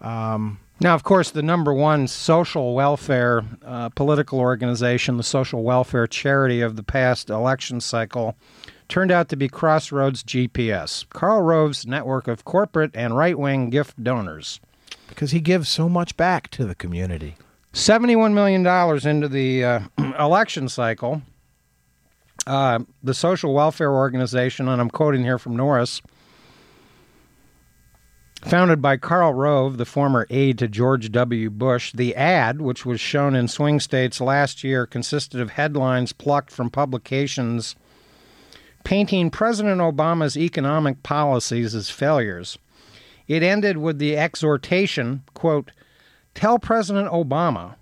Um, 0.00 0.58
now, 0.80 0.94
of 0.94 1.04
course, 1.04 1.30
the 1.30 1.42
number 1.42 1.72
one 1.72 2.08
social 2.08 2.74
welfare 2.74 3.44
uh, 3.64 3.90
political 3.90 4.40
organization, 4.40 5.16
the 5.16 5.22
social 5.22 5.62
welfare 5.62 6.06
charity 6.06 6.60
of 6.60 6.76
the 6.76 6.82
past 6.82 7.30
election 7.30 7.80
cycle, 7.80 8.34
turned 8.88 9.10
out 9.10 9.28
to 9.28 9.36
be 9.36 9.48
Crossroads 9.48 10.22
GPS, 10.22 11.08
Karl 11.08 11.42
Rove's 11.42 11.86
network 11.86 12.28
of 12.28 12.44
corporate 12.44 12.90
and 12.94 13.16
right 13.16 13.38
wing 13.38 13.70
gift 13.70 14.02
donors. 14.02 14.60
Because 15.08 15.30
he 15.30 15.40
gives 15.40 15.68
so 15.68 15.88
much 15.88 16.16
back 16.16 16.48
to 16.50 16.64
the 16.64 16.74
community. 16.74 17.36
$71 17.72 18.32
million 18.32 18.66
into 19.06 19.28
the 19.28 19.64
uh, 19.64 19.80
election 20.18 20.68
cycle. 20.68 21.22
Uh, 22.46 22.80
the 23.02 23.14
social 23.14 23.54
welfare 23.54 23.92
organization, 23.92 24.68
and 24.68 24.80
I'm 24.80 24.90
quoting 24.90 25.22
here 25.22 25.38
from 25.38 25.56
Norris, 25.56 26.02
founded 28.42 28.82
by 28.82 28.96
Karl 28.96 29.32
Rove, 29.32 29.78
the 29.78 29.86
former 29.86 30.26
aide 30.28 30.58
to 30.58 30.68
George 30.68 31.10
W. 31.10 31.48
Bush. 31.48 31.92
The 31.92 32.14
ad, 32.14 32.60
which 32.60 32.84
was 32.84 33.00
shown 33.00 33.34
in 33.34 33.48
swing 33.48 33.80
states 33.80 34.20
last 34.20 34.62
year, 34.62 34.86
consisted 34.86 35.40
of 35.40 35.50
headlines 35.50 36.12
plucked 36.12 36.50
from 36.50 36.70
publications 36.70 37.76
painting 38.84 39.30
President 39.30 39.80
Obama's 39.80 40.36
economic 40.36 41.02
policies 41.02 41.74
as 41.74 41.90
failures. 41.90 42.58
It 43.26 43.42
ended 43.42 43.78
with 43.78 43.98
the 43.98 44.16
exhortation, 44.16 45.22
quote, 45.32 45.70
tell 46.34 46.58
President 46.58 47.10
Obama 47.10 47.76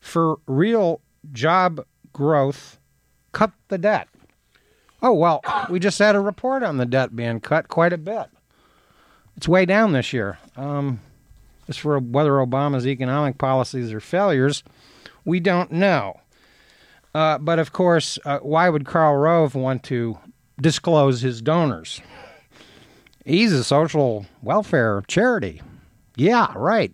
for 0.00 0.36
real 0.46 1.00
job 1.32 1.84
growth, 2.12 2.78
cut 3.32 3.52
the 3.68 3.78
debt. 3.78 4.08
Oh, 5.02 5.12
well, 5.12 5.42
we 5.68 5.78
just 5.78 5.98
had 5.98 6.16
a 6.16 6.20
report 6.20 6.62
on 6.62 6.78
the 6.78 6.86
debt 6.86 7.14
being 7.14 7.40
cut 7.40 7.68
quite 7.68 7.92
a 7.92 7.98
bit. 7.98 8.26
It's 9.36 9.48
way 9.48 9.66
down 9.66 9.92
this 9.92 10.12
year. 10.14 10.38
Um, 10.56 11.00
as 11.68 11.76
for 11.76 11.98
whether 11.98 12.32
Obama's 12.32 12.86
economic 12.86 13.36
policies 13.36 13.92
are 13.92 14.00
failures, 14.00 14.62
we 15.24 15.40
don't 15.40 15.72
know. 15.72 16.20
Uh, 17.14 17.38
but 17.38 17.58
of 17.58 17.72
course, 17.72 18.18
uh, 18.24 18.38
why 18.40 18.68
would 18.68 18.86
Karl 18.86 19.16
Rove 19.16 19.54
want 19.54 19.82
to 19.84 20.18
disclose 20.60 21.20
his 21.20 21.40
donors? 21.40 22.00
He's 23.24 23.52
a 23.52 23.64
social 23.64 24.26
welfare 24.42 25.02
charity. 25.06 25.62
Yeah, 26.16 26.52
right. 26.56 26.92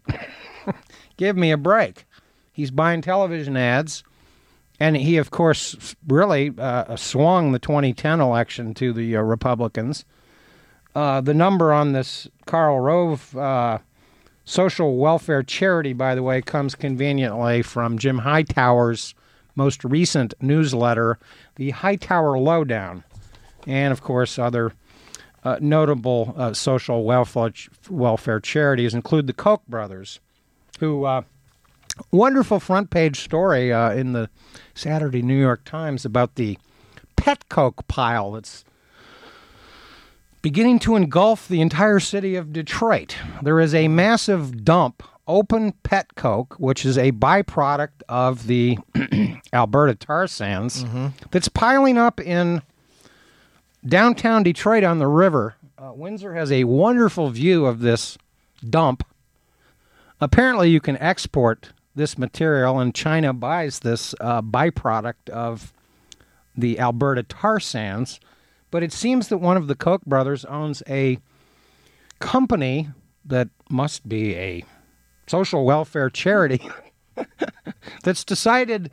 Give 1.16 1.36
me 1.36 1.50
a 1.50 1.56
break. 1.56 2.06
He's 2.52 2.70
buying 2.70 3.02
television 3.02 3.56
ads. 3.56 4.04
And 4.78 4.96
he, 4.96 5.18
of 5.18 5.30
course, 5.30 5.94
really 6.08 6.52
uh, 6.56 6.96
swung 6.96 7.52
the 7.52 7.58
2010 7.58 8.20
election 8.20 8.72
to 8.74 8.94
the 8.94 9.16
uh, 9.16 9.20
Republicans. 9.20 10.06
Uh, 10.94 11.20
the 11.20 11.34
number 11.34 11.72
on 11.72 11.92
this 11.92 12.28
Karl 12.46 12.80
Rove 12.80 13.36
uh, 13.36 13.78
social 14.44 14.96
welfare 14.96 15.42
charity, 15.42 15.92
by 15.92 16.14
the 16.14 16.22
way, 16.22 16.40
comes 16.40 16.74
conveniently 16.74 17.60
from 17.62 17.98
Jim 17.98 18.20
Hightower's 18.20 19.14
most 19.54 19.84
recent 19.84 20.34
newsletter, 20.40 21.18
the 21.56 21.70
Hightower 21.70 22.38
Lowdown, 22.38 23.04
and 23.66 23.92
of 23.92 24.02
course 24.02 24.38
other 24.38 24.72
uh, 25.44 25.56
notable 25.60 26.34
uh, 26.36 26.52
social 26.52 27.04
welfare 27.04 27.52
welfare 27.88 28.40
charities 28.40 28.94
include 28.94 29.26
the 29.26 29.32
Koch 29.32 29.66
brothers, 29.66 30.20
who 30.78 31.04
uh, 31.04 31.22
wonderful 32.10 32.60
front 32.60 32.90
page 32.90 33.20
story 33.20 33.72
uh, 33.72 33.92
in 33.92 34.12
the 34.12 34.28
Saturday 34.74 35.22
New 35.22 35.38
York 35.38 35.64
Times 35.64 36.04
about 36.04 36.34
the 36.34 36.58
pet 37.16 37.48
coke 37.48 37.86
pile 37.88 38.32
that's 38.32 38.64
beginning 40.42 40.78
to 40.80 40.96
engulf 40.96 41.46
the 41.48 41.60
entire 41.60 42.00
city 42.00 42.34
of 42.34 42.52
Detroit. 42.52 43.16
There 43.42 43.60
is 43.60 43.74
a 43.74 43.88
massive 43.88 44.64
dump 44.64 45.02
open 45.30 45.72
pet 45.84 46.16
coke, 46.16 46.56
which 46.58 46.84
is 46.84 46.98
a 46.98 47.12
byproduct 47.12 48.02
of 48.08 48.46
the 48.48 48.76
Alberta 49.52 49.94
tar 49.94 50.26
sands, 50.26 50.84
mm-hmm. 50.84 51.08
that's 51.30 51.48
piling 51.48 51.96
up 51.96 52.20
in 52.20 52.62
downtown 53.86 54.42
Detroit 54.42 54.82
on 54.82 54.98
the 54.98 55.06
river. 55.06 55.54
Uh, 55.78 55.92
Windsor 55.94 56.34
has 56.34 56.50
a 56.50 56.64
wonderful 56.64 57.30
view 57.30 57.64
of 57.64 57.78
this 57.80 58.18
dump. 58.68 59.06
Apparently, 60.20 60.68
you 60.68 60.80
can 60.80 60.98
export 60.98 61.72
this 61.94 62.18
material, 62.18 62.80
and 62.80 62.94
China 62.94 63.32
buys 63.32 63.80
this 63.80 64.14
uh, 64.20 64.42
byproduct 64.42 65.30
of 65.30 65.72
the 66.56 66.78
Alberta 66.78 67.22
tar 67.22 67.60
sands. 67.60 68.20
But 68.70 68.82
it 68.82 68.92
seems 68.92 69.28
that 69.28 69.38
one 69.38 69.56
of 69.56 69.68
the 69.68 69.74
Koch 69.74 70.04
brothers 70.04 70.44
owns 70.44 70.82
a 70.88 71.18
company 72.18 72.88
that 73.24 73.48
must 73.68 74.08
be 74.08 74.34
a 74.34 74.64
social 75.30 75.64
welfare 75.64 76.10
charity 76.10 76.68
that's 78.02 78.24
decided 78.24 78.90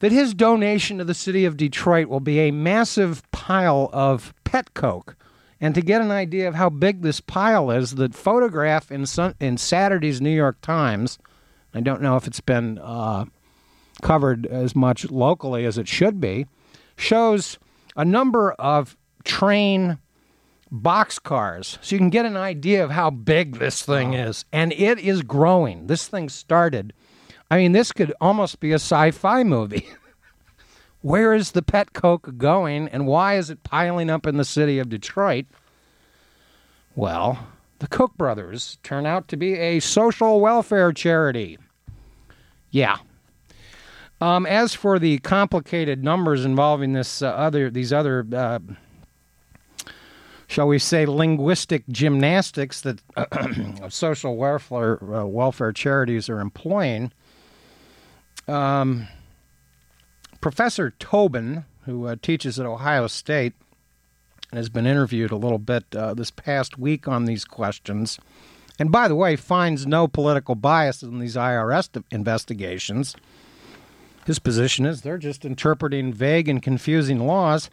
that 0.00 0.12
his 0.12 0.34
donation 0.34 0.98
to 0.98 1.04
the 1.04 1.14
city 1.14 1.46
of 1.46 1.56
Detroit 1.56 2.08
will 2.08 2.20
be 2.20 2.40
a 2.40 2.50
massive 2.50 3.22
pile 3.32 3.88
of 3.90 4.34
pet 4.44 4.74
coke. 4.74 5.16
And 5.58 5.74
to 5.74 5.80
get 5.80 6.02
an 6.02 6.10
idea 6.10 6.46
of 6.46 6.54
how 6.54 6.68
big 6.68 7.00
this 7.00 7.22
pile 7.22 7.70
is, 7.70 7.94
the 7.94 8.10
photograph 8.10 8.92
in, 8.92 9.06
in 9.40 9.56
Saturday's 9.56 10.20
New 10.20 10.28
York 10.28 10.60
Times, 10.60 11.18
I 11.72 11.80
don't 11.80 12.02
know 12.02 12.16
if 12.16 12.26
it's 12.26 12.40
been 12.40 12.78
uh, 12.78 13.24
covered 14.02 14.44
as 14.44 14.76
much 14.76 15.10
locally 15.10 15.64
as 15.64 15.78
it 15.78 15.88
should 15.88 16.20
be, 16.20 16.46
shows 16.98 17.58
a 17.96 18.04
number 18.04 18.52
of 18.52 18.94
train 19.24 19.96
boxcars 20.72 21.78
so 21.80 21.94
you 21.94 21.98
can 21.98 22.10
get 22.10 22.26
an 22.26 22.36
idea 22.36 22.82
of 22.82 22.90
how 22.90 23.10
big 23.10 23.58
this 23.58 23.82
thing 23.82 24.14
is. 24.14 24.44
And 24.52 24.72
it 24.72 24.98
is 24.98 25.22
growing. 25.22 25.86
This 25.86 26.08
thing 26.08 26.28
started. 26.28 26.92
I 27.50 27.58
mean, 27.58 27.72
this 27.72 27.92
could 27.92 28.12
almost 28.20 28.60
be 28.60 28.72
a 28.72 28.76
sci 28.76 29.10
fi 29.12 29.44
movie. 29.44 29.88
Where 31.02 31.34
is 31.34 31.52
the 31.52 31.62
pet 31.62 31.92
Coke 31.92 32.36
going, 32.36 32.88
and 32.88 33.06
why 33.06 33.36
is 33.36 33.48
it 33.48 33.62
piling 33.62 34.10
up 34.10 34.26
in 34.26 34.38
the 34.38 34.44
city 34.44 34.80
of 34.80 34.88
Detroit? 34.88 35.44
Well, 36.96 37.46
the 37.78 37.86
Koch 37.86 38.16
brothers 38.16 38.78
turn 38.82 39.06
out 39.06 39.28
to 39.28 39.36
be 39.36 39.54
a 39.54 39.78
social 39.80 40.40
welfare 40.40 40.92
charity. 40.92 41.58
Yeah. 42.70 42.96
Um, 44.20 44.46
as 44.46 44.74
for 44.74 44.98
the 44.98 45.18
complicated 45.18 46.02
numbers 46.02 46.44
involving 46.44 46.94
this 46.94 47.20
uh, 47.20 47.28
other, 47.28 47.70
these 47.70 47.92
other, 47.92 48.26
uh, 48.34 48.58
shall 50.46 50.68
we 50.68 50.78
say, 50.78 51.06
linguistic 51.06 51.86
gymnastics 51.88 52.80
that 52.82 53.00
social 53.92 54.36
welfare 54.36 55.02
uh, 55.02 55.26
welfare 55.26 55.72
charities 55.72 56.28
are 56.28 56.40
employing, 56.40 57.12
um, 58.48 59.08
Professor 60.40 60.90
Tobin, 60.98 61.64
who 61.84 62.06
uh, 62.06 62.16
teaches 62.20 62.60
at 62.60 62.66
Ohio 62.66 63.06
State, 63.06 63.54
has 64.52 64.68
been 64.68 64.86
interviewed 64.86 65.32
a 65.32 65.36
little 65.36 65.58
bit 65.58 65.84
uh, 65.94 66.14
this 66.14 66.30
past 66.30 66.78
week 66.78 67.08
on 67.08 67.24
these 67.24 67.44
questions. 67.44 68.18
And 68.78 68.92
by 68.92 69.08
the 69.08 69.14
way, 69.14 69.36
finds 69.36 69.86
no 69.86 70.06
political 70.06 70.54
bias 70.54 71.02
in 71.02 71.18
these 71.18 71.36
IRS 71.36 72.02
investigations. 72.10 73.16
His 74.26 74.38
position 74.38 74.86
is 74.86 75.02
they're 75.02 75.18
just 75.18 75.44
interpreting 75.44 76.12
vague 76.12 76.48
and 76.48 76.62
confusing 76.62 77.26
laws 77.26 77.70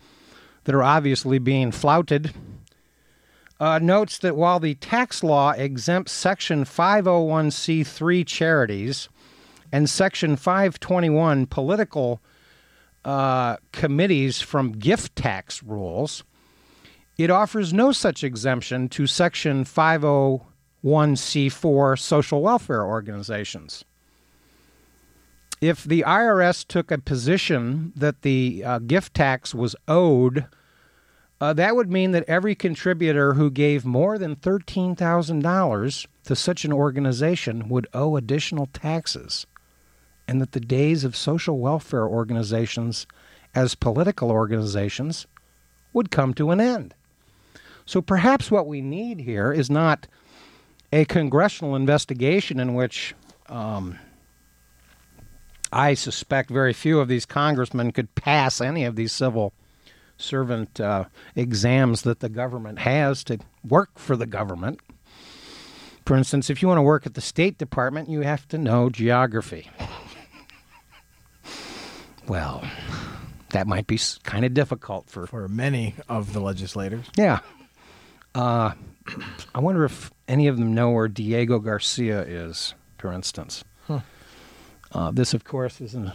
that 0.63 0.75
are 0.75 0.83
obviously 0.83 1.39
being 1.39 1.71
flouted. 1.71 2.33
Uh, 3.63 3.80
notes 3.80 4.17
that 4.17 4.36
while 4.36 4.60
the 4.60 4.76
tax 4.76 5.23
law 5.23 5.52
exempts 5.52 6.12
Section 6.12 6.65
501c3 6.65 8.28
charities 8.28 9.08
and 9.71 9.89
Section 9.89 10.36
521 10.36 11.45
political 11.45 12.21
uh, 13.06 13.56
committees 13.71 14.41
from 14.41 14.73
gift 14.73 15.15
tax 15.15 15.63
rules, 15.63 16.26
it 17.17 17.30
offers 17.30 17.71
no 17.71 17.93
such 17.93 18.21
exemption 18.21 18.89
to 18.89 19.08
Section 19.08 19.63
501c4 19.63 21.97
social 21.97 22.41
welfare 22.41 22.84
organizations. 22.84 23.86
If 25.62 25.86
the 25.86 26.04
IRS 26.06 26.67
took 26.67 26.91
a 26.91 26.97
position 26.97 27.93
that 27.95 28.23
the 28.23 28.62
uh, 28.65 28.80
gift 28.80 29.13
tax 29.13 29.56
was 29.56 29.73
owed, 29.88 30.47
uh, 31.43 31.51
that 31.51 31.75
would 31.75 31.91
mean 31.91 32.12
that 32.12 32.23
every 32.25 32.56
contributor 32.56 33.34
who 33.34 33.51
gave 33.51 33.84
more 33.84 34.17
than 34.17 34.34
$13,000 34.34 36.08
to 36.23 36.36
such 36.38 36.63
an 36.63 36.71
organization 36.71 37.67
would 37.67 37.86
owe 37.93 38.15
additional 38.15 38.67
taxes 38.67 39.45
and 40.25 40.39
that 40.39 40.53
the 40.53 40.60
days 40.62 41.03
of 41.03 41.17
social 41.17 41.60
welfare 41.60 42.08
organizations 42.08 43.06
as 43.53 43.75
political 43.75 44.32
organizations 44.32 45.27
would 45.91 46.10
come 46.10 46.34
to 46.34 46.51
an 46.51 46.62
end. 46.62 46.93
So 47.86 48.01
perhaps 48.01 48.49
what 48.49 48.65
we 48.65 48.79
need 48.79 49.19
here 49.19 49.51
is 49.51 49.69
not 49.69 50.08
a 50.93 51.03
congressional 51.03 51.75
investigation 51.75 52.58
in 52.58 52.73
which 52.73 53.15
um, 53.49 53.99
I 55.73 55.93
suspect 55.95 56.49
very 56.49 56.71
few 56.71 57.01
of 57.01 57.10
these 57.10 57.25
congressmen 57.25 57.91
could 57.91 58.15
pass 58.15 58.62
any 58.62 58.86
of 58.86 58.95
these 58.95 59.12
civil 59.12 59.51
servant 60.23 60.79
uh, 60.79 61.05
exams 61.36 62.01
that 62.03 62.19
the 62.19 62.29
government 62.29 62.79
has 62.79 63.23
to 63.25 63.39
work 63.67 63.99
for 63.99 64.15
the 64.15 64.25
government. 64.25 64.79
For 66.05 66.15
instance, 66.15 66.49
if 66.49 66.62
you 66.62 66.67
want 66.67 66.79
to 66.79 66.83
work 66.83 67.05
at 67.05 67.13
the 67.13 67.21
State 67.21 67.57
Department, 67.57 68.09
you 68.09 68.21
have 68.21 68.47
to 68.49 68.57
know 68.57 68.89
geography. 68.89 69.69
Well, 72.27 72.63
that 73.49 73.67
might 73.67 73.88
be 73.88 73.99
kind 74.23 74.45
of 74.45 74.53
difficult 74.53 75.09
for 75.09 75.27
for 75.27 75.47
many 75.47 75.95
of 76.09 76.33
the 76.33 76.39
legislators. 76.39 77.05
Yeah. 77.17 77.39
Uh, 78.33 78.71
I 79.53 79.59
wonder 79.59 79.86
if 79.86 80.12
any 80.27 80.47
of 80.47 80.57
them 80.57 80.73
know 80.73 80.91
where 80.91 81.07
Diego 81.07 81.59
Garcia 81.59 82.21
is, 82.23 82.73
for 82.97 83.12
instance. 83.12 83.63
Huh. 83.88 83.99
Uh, 84.91 85.12
this, 85.12 85.33
of 85.33 85.43
course, 85.43 85.81
is 85.81 85.93
an 85.93 86.12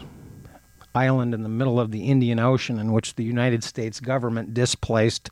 island 0.95 1.33
in 1.33 1.43
the 1.43 1.49
middle 1.49 1.79
of 1.79 1.91
the 1.91 2.05
Indian 2.05 2.39
Ocean 2.39 2.79
in 2.79 2.91
which 2.91 3.15
the 3.15 3.23
United 3.23 3.63
States 3.63 3.99
government 3.99 4.53
displaced 4.53 5.29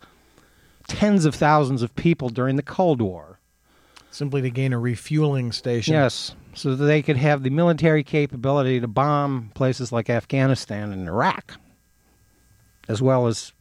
tens 0.88 1.26
of 1.26 1.36
thousands 1.36 1.82
of 1.82 1.96
people 1.96 2.30
during 2.30 2.56
the 2.56 2.64
Cold 2.64 3.02
War. 3.02 3.40
Simply 4.12 4.42
to 4.42 4.50
gain 4.50 4.74
a 4.74 4.80
refueling 4.80 5.52
station. 5.52 5.94
Yes 5.94 6.36
so 6.58 6.74
that 6.74 6.86
they 6.86 7.04
could 7.04 7.18
have 7.18 7.44
the 7.44 7.52
military 7.52 8.04
capability 8.04 8.80
to 8.80 8.88
bomb 8.88 9.52
places 9.54 9.92
like 9.92 10.10
Afghanistan 10.10 10.92
and 10.92 11.08
Iraq, 11.08 11.54
as 12.88 13.00
well 13.00 13.28
as 13.28 13.54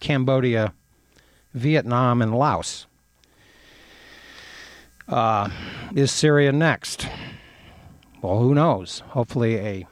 Cambodia, 0.00 0.72
Vietnam, 1.52 2.22
and 2.22 2.34
Laos. 2.34 2.86
Uh, 5.06 5.50
is 5.94 6.10
Syria 6.10 6.50
next? 6.50 7.06
Well, 8.22 8.38
who 8.38 8.54
knows? 8.54 9.00
Hopefully, 9.08 9.56
a 9.56 9.86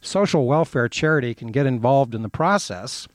social 0.00 0.46
welfare 0.46 0.88
charity 0.88 1.34
can 1.34 1.48
get 1.48 1.66
involved 1.66 2.14
in 2.14 2.22
the 2.22 2.28
process. 2.28 3.08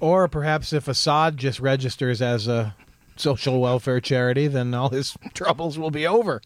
Or 0.00 0.28
perhaps 0.28 0.72
if 0.72 0.88
Assad 0.88 1.36
just 1.36 1.60
registers 1.60 2.20
as 2.20 2.48
a 2.48 2.74
social 3.16 3.60
welfare 3.60 4.00
charity, 4.00 4.48
then 4.48 4.74
all 4.74 4.90
his 4.90 5.16
troubles 5.34 5.78
will 5.78 5.90
be 5.90 6.06
over. 6.06 6.42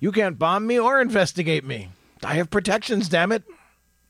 You 0.00 0.12
can't 0.12 0.38
bomb 0.38 0.66
me 0.66 0.78
or 0.78 1.00
investigate 1.00 1.64
me. 1.64 1.88
I 2.22 2.34
have 2.34 2.50
protections, 2.50 3.08
damn 3.08 3.32
it. 3.32 3.42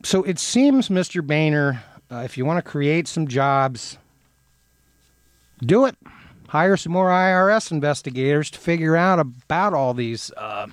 So 0.03 0.23
it 0.25 0.38
seems, 0.38 0.88
Mr. 0.88 1.27
Boehner, 1.27 1.83
uh, 2.11 2.19
if 2.19 2.37
you 2.37 2.45
want 2.45 2.62
to 2.64 2.71
create 2.71 3.09
some 3.09 3.27
jobs, 3.27 3.99
do 5.61 5.87
it. 5.87 5.97
Hire 6.49 6.77
some 6.77 6.93
more 6.93 7.09
IRS 7.09 7.73
investigators 7.73 8.51
to 8.51 8.59
figure 8.59 8.97
out 8.97 9.19
about 9.19 9.73
all 9.73 9.95
these. 9.95 10.31
Uh, 10.37 10.69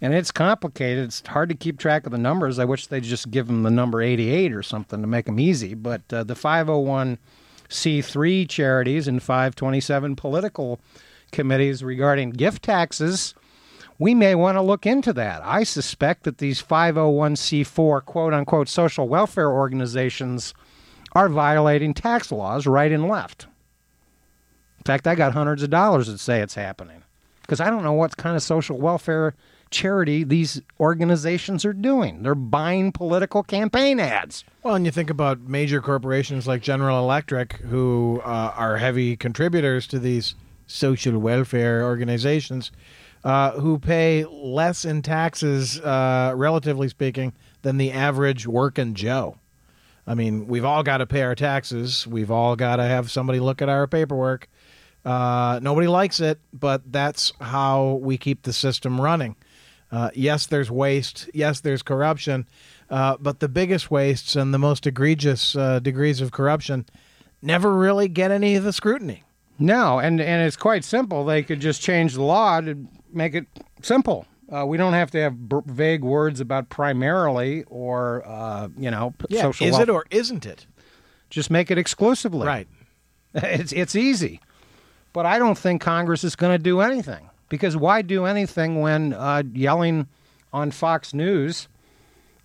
and 0.00 0.14
it's 0.14 0.30
complicated. 0.30 1.04
It's 1.04 1.26
hard 1.26 1.48
to 1.50 1.54
keep 1.54 1.78
track 1.78 2.06
of 2.06 2.12
the 2.12 2.18
numbers. 2.18 2.58
I 2.58 2.64
wish 2.64 2.86
they'd 2.86 3.02
just 3.02 3.30
give 3.30 3.46
them 3.46 3.62
the 3.62 3.70
number 3.70 4.02
88 4.02 4.52
or 4.52 4.62
something 4.62 5.00
to 5.00 5.06
make 5.06 5.26
them 5.26 5.40
easy. 5.40 5.74
But 5.74 6.02
uh, 6.12 6.24
the 6.24 6.34
501c3 6.34 8.48
charities 8.48 9.08
and 9.08 9.22
527 9.22 10.16
political 10.16 10.80
committees 11.32 11.84
regarding 11.84 12.30
gift 12.30 12.62
taxes 12.62 13.34
we 14.00 14.14
may 14.14 14.34
want 14.34 14.56
to 14.56 14.62
look 14.62 14.86
into 14.86 15.12
that. 15.12 15.42
I 15.44 15.62
suspect 15.62 16.22
that 16.22 16.38
these 16.38 16.62
501c4 16.62 18.04
quote 18.06 18.32
unquote 18.32 18.68
social 18.68 19.06
welfare 19.06 19.52
organizations 19.52 20.54
are 21.12 21.28
violating 21.28 21.92
tax 21.92 22.32
laws 22.32 22.66
right 22.66 22.90
and 22.90 23.06
left. 23.06 23.46
In 24.78 24.84
fact, 24.84 25.06
I 25.06 25.14
got 25.14 25.34
hundreds 25.34 25.62
of 25.62 25.68
dollars 25.68 26.06
that 26.06 26.18
say 26.18 26.40
it's 26.40 26.54
happening 26.54 27.02
because 27.42 27.60
I 27.60 27.68
don't 27.68 27.84
know 27.84 27.92
what 27.92 28.16
kind 28.16 28.36
of 28.36 28.42
social 28.42 28.78
welfare 28.78 29.34
charity 29.70 30.24
these 30.24 30.60
organizations 30.78 31.64
are 31.64 31.72
doing. 31.72 32.22
They're 32.22 32.34
buying 32.34 32.92
political 32.92 33.42
campaign 33.42 34.00
ads. 34.00 34.44
Well, 34.62 34.74
and 34.74 34.84
you 34.84 34.90
think 34.90 35.10
about 35.10 35.40
major 35.40 35.80
corporations 35.80 36.46
like 36.46 36.62
General 36.62 36.98
Electric, 36.98 37.54
who 37.54 38.20
uh, 38.24 38.52
are 38.56 38.76
heavy 38.76 39.16
contributors 39.16 39.86
to 39.88 39.98
these 39.98 40.34
social 40.66 41.18
welfare 41.18 41.84
organizations 41.84 42.70
uh, 43.24 43.52
who 43.52 43.78
pay 43.78 44.24
less 44.24 44.84
in 44.84 45.02
taxes, 45.02 45.80
uh, 45.80 46.32
relatively 46.36 46.88
speaking, 46.88 47.32
than 47.62 47.76
the 47.76 47.92
average 47.92 48.46
working 48.46 48.94
Joe. 48.94 49.36
I 50.06 50.14
mean, 50.14 50.46
we've 50.46 50.64
all 50.64 50.82
got 50.82 50.98
to 50.98 51.06
pay 51.06 51.22
our 51.22 51.34
taxes. 51.34 52.06
We've 52.06 52.30
all 52.30 52.56
got 52.56 52.76
to 52.76 52.84
have 52.84 53.10
somebody 53.10 53.38
look 53.38 53.62
at 53.62 53.68
our 53.68 53.86
paperwork. 53.86 54.48
Uh, 55.04 55.60
nobody 55.62 55.86
likes 55.86 56.20
it, 56.20 56.40
but 56.52 56.90
that's 56.90 57.32
how 57.40 58.00
we 58.02 58.18
keep 58.18 58.42
the 58.42 58.52
system 58.52 59.00
running. 59.00 59.36
Uh, 59.90 60.10
yes, 60.14 60.46
there's 60.46 60.70
waste. 60.70 61.28
Yes, 61.34 61.60
there's 61.60 61.82
corruption. 61.82 62.46
Uh, 62.88 63.16
but 63.20 63.40
the 63.40 63.48
biggest 63.48 63.90
wastes 63.90 64.36
and 64.36 64.54
the 64.54 64.58
most 64.58 64.86
egregious 64.86 65.56
uh, 65.56 65.78
degrees 65.80 66.20
of 66.20 66.32
corruption 66.32 66.86
never 67.42 67.74
really 67.76 68.08
get 68.08 68.30
any 68.30 68.54
of 68.56 68.64
the 68.64 68.72
scrutiny. 68.72 69.24
No, 69.58 69.98
and 69.98 70.20
and 70.20 70.46
it's 70.46 70.56
quite 70.56 70.84
simple. 70.84 71.24
They 71.24 71.42
could 71.42 71.60
just 71.60 71.82
change 71.82 72.14
the 72.14 72.22
law 72.22 72.60
to 72.60 72.86
make 73.12 73.34
it 73.34 73.46
simple. 73.82 74.26
Uh, 74.50 74.66
we 74.66 74.76
don't 74.76 74.94
have 74.94 75.10
to 75.12 75.18
have 75.18 75.48
b- 75.48 75.60
vague 75.66 76.02
words 76.02 76.40
about 76.40 76.70
primarily 76.70 77.64
or 77.64 78.26
uh, 78.26 78.68
you 78.78 78.90
know 78.90 79.14
yeah, 79.28 79.42
social. 79.42 79.66
Is 79.66 79.72
wealth. 79.72 79.82
it 79.82 79.90
or 79.90 80.04
isn't 80.10 80.46
it? 80.46 80.66
Just 81.28 81.50
make 81.50 81.70
it 81.70 81.78
exclusively. 81.78 82.46
Right. 82.46 82.68
It's 83.32 83.72
it's 83.72 83.94
easy, 83.94 84.40
but 85.12 85.24
I 85.24 85.38
don't 85.38 85.56
think 85.56 85.80
Congress 85.80 86.24
is 86.24 86.34
going 86.34 86.52
to 86.52 86.58
do 86.58 86.80
anything 86.80 87.29
because 87.50 87.76
why 87.76 88.00
do 88.00 88.24
anything 88.24 88.80
when 88.80 89.12
uh, 89.12 89.42
yelling 89.52 90.08
on 90.54 90.70
Fox 90.70 91.12
News 91.12 91.68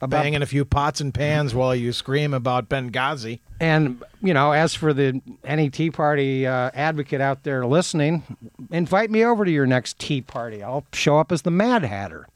about 0.02 0.24
Banging 0.24 0.42
a 0.42 0.46
few 0.46 0.66
pots 0.66 1.00
and 1.00 1.14
pans 1.14 1.56
while 1.56 1.74
you 1.74 1.94
scream 1.94 2.34
about 2.34 2.68
Benghazi. 2.68 3.40
And 3.60 4.04
you 4.22 4.34
know, 4.34 4.52
as 4.52 4.76
for 4.76 4.94
the 4.94 5.22
any 5.44 5.70
Tea 5.70 5.90
Party 5.90 6.46
uh, 6.46 6.72
advocate 6.74 7.22
out 7.22 7.44
there 7.44 7.66
listening, 7.66 8.24
invite 8.72 9.10
me 9.10 9.24
over 9.24 9.46
to 9.46 9.52
your 9.52 9.66
next 9.66 9.98
Tea 9.98 10.22
Party. 10.22 10.62
I'll 10.62 10.86
show 10.92 11.18
up 11.18 11.32
as 11.32 11.44
the 11.44 11.52
Mad 11.52 11.84
Hatter. 11.84 12.28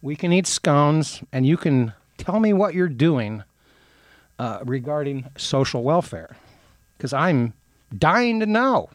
We 0.00 0.14
can 0.14 0.32
eat 0.32 0.46
scones, 0.46 1.22
and 1.32 1.44
you 1.44 1.56
can 1.56 1.92
tell 2.16 2.38
me 2.38 2.52
what 2.52 2.74
you're 2.74 2.88
doing 2.88 3.42
uh, 4.38 4.60
regarding 4.64 5.28
social 5.36 5.82
welfare, 5.82 6.36
because 6.96 7.12
I'm 7.12 7.54
dying 7.96 8.38
to 8.38 8.46
know. 8.46 8.90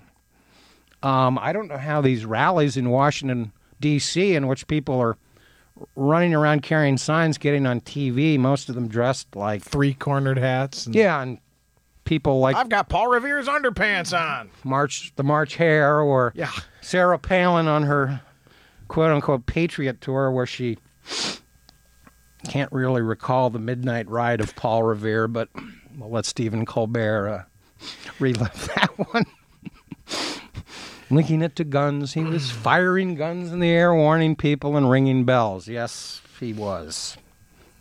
Um, 1.03 1.37
I 1.37 1.51
don't 1.53 1.67
know 1.67 1.77
how 1.77 2.01
these 2.01 2.25
rallies 2.25 2.77
in 2.77 2.89
Washington 2.89 3.51
D.C. 3.81 4.35
in 4.35 4.47
which 4.47 4.67
people 4.67 4.99
are 4.99 5.17
running 5.95 6.33
around 6.33 6.63
carrying 6.63 6.97
signs, 6.97 7.37
getting 7.37 7.65
on 7.65 7.81
TV, 7.81 8.39
most 8.39 8.69
of 8.69 8.75
them 8.75 8.87
dressed 8.87 9.35
like 9.35 9.61
Three 9.61 9.93
cornered 9.93 10.37
hats. 10.37 10.85
And 10.85 10.95
yeah, 10.95 11.21
and 11.21 11.39
people 12.05 12.39
like 12.39 12.55
I've 12.55 12.69
got 12.69 12.89
Paul 12.89 13.09
Revere's 13.09 13.47
underpants 13.47 14.17
on. 14.17 14.49
March 14.63 15.11
the 15.15 15.23
March 15.23 15.55
Hare 15.55 15.99
or 15.99 16.31
Yeah. 16.35 16.51
Sarah 16.81 17.19
Palin 17.19 17.67
on 17.67 17.83
her 17.83 18.21
quote 18.87 19.11
unquote 19.11 19.45
patriot 19.45 19.99
tour 19.99 20.31
where 20.31 20.45
she 20.45 20.77
can't 22.47 22.71
really 22.71 23.01
recall 23.01 23.49
the 23.49 23.59
midnight 23.59 24.07
ride 24.09 24.39
of 24.41 24.55
Paul 24.55 24.83
Revere, 24.83 25.27
but 25.27 25.49
we'll 25.97 26.09
let 26.11 26.25
Stephen 26.25 26.65
Colbert 26.65 27.27
uh, 27.29 27.43
relive 28.19 28.71
that 28.75 28.89
one. 29.11 29.25
Linking 31.15 31.41
it 31.41 31.55
to 31.57 31.63
guns. 31.63 32.13
He 32.13 32.23
was 32.23 32.49
firing 32.49 33.15
guns 33.15 33.51
in 33.51 33.59
the 33.59 33.69
air, 33.69 33.93
warning 33.93 34.35
people 34.35 34.75
and 34.77 34.89
ringing 34.89 35.25
bells. 35.25 35.67
Yes, 35.67 36.21
he 36.39 36.53
was. 36.53 37.17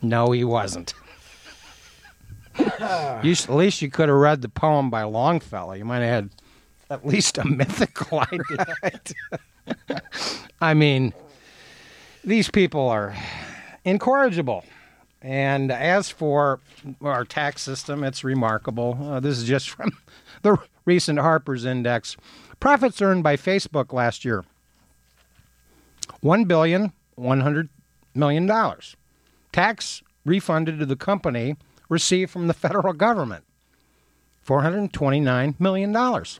No, 0.01 0.33
he 0.33 0.45
wasn't. 0.45 0.95
You, 2.59 3.33
at 3.33 3.49
least 3.49 3.81
you 3.81 3.89
could 3.89 4.11
have 4.11 4.19
read 4.19 4.43
the 4.43 4.49
poem 4.51 4.91
by 4.91 5.05
Longfellow. 5.05 5.73
You 5.73 5.87
might 5.87 6.01
have 6.01 6.11
had 6.11 6.31
at 6.91 7.07
least 7.07 7.39
a 7.39 7.45
mythical 7.49 8.21
idea. 8.21 10.03
I 10.61 10.75
mean, 10.75 11.15
these 12.23 12.51
people 12.51 12.89
are 12.91 13.17
incorrigible. 13.87 14.65
And 15.23 15.73
as 15.73 16.11
for 16.11 16.61
our 17.01 17.25
tax 17.25 17.63
system, 17.63 18.05
it's 18.05 18.23
remarkable. 18.23 18.99
Uh, 19.01 19.21
this 19.21 19.39
is 19.39 19.45
just 19.45 19.71
from 19.71 19.93
the 20.43 20.59
recent 20.85 21.21
Harper's 21.21 21.65
Index. 21.65 22.17
Profits 22.63 23.03
earned 23.03 23.25
by 23.25 23.37
Facebook 23.37 23.93
last 23.93 24.25
year 24.25 24.45
one 26.21 26.45
billion 26.45 26.93
one 27.17 27.41
hundred 27.41 27.69
million 28.15 28.47
dollars. 28.47 28.95
Tax 29.51 30.01
refunded 30.25 30.79
to 30.79 30.87
the 30.87 30.95
company 30.95 31.57
received 31.89 32.31
from 32.31 32.47
the 32.47 32.55
federal 32.55 32.93
government 32.93 33.43
four 34.43 34.63
hundred 34.63 34.93
twenty-nine 34.93 35.57
million 35.59 35.91
dollars. 35.91 36.39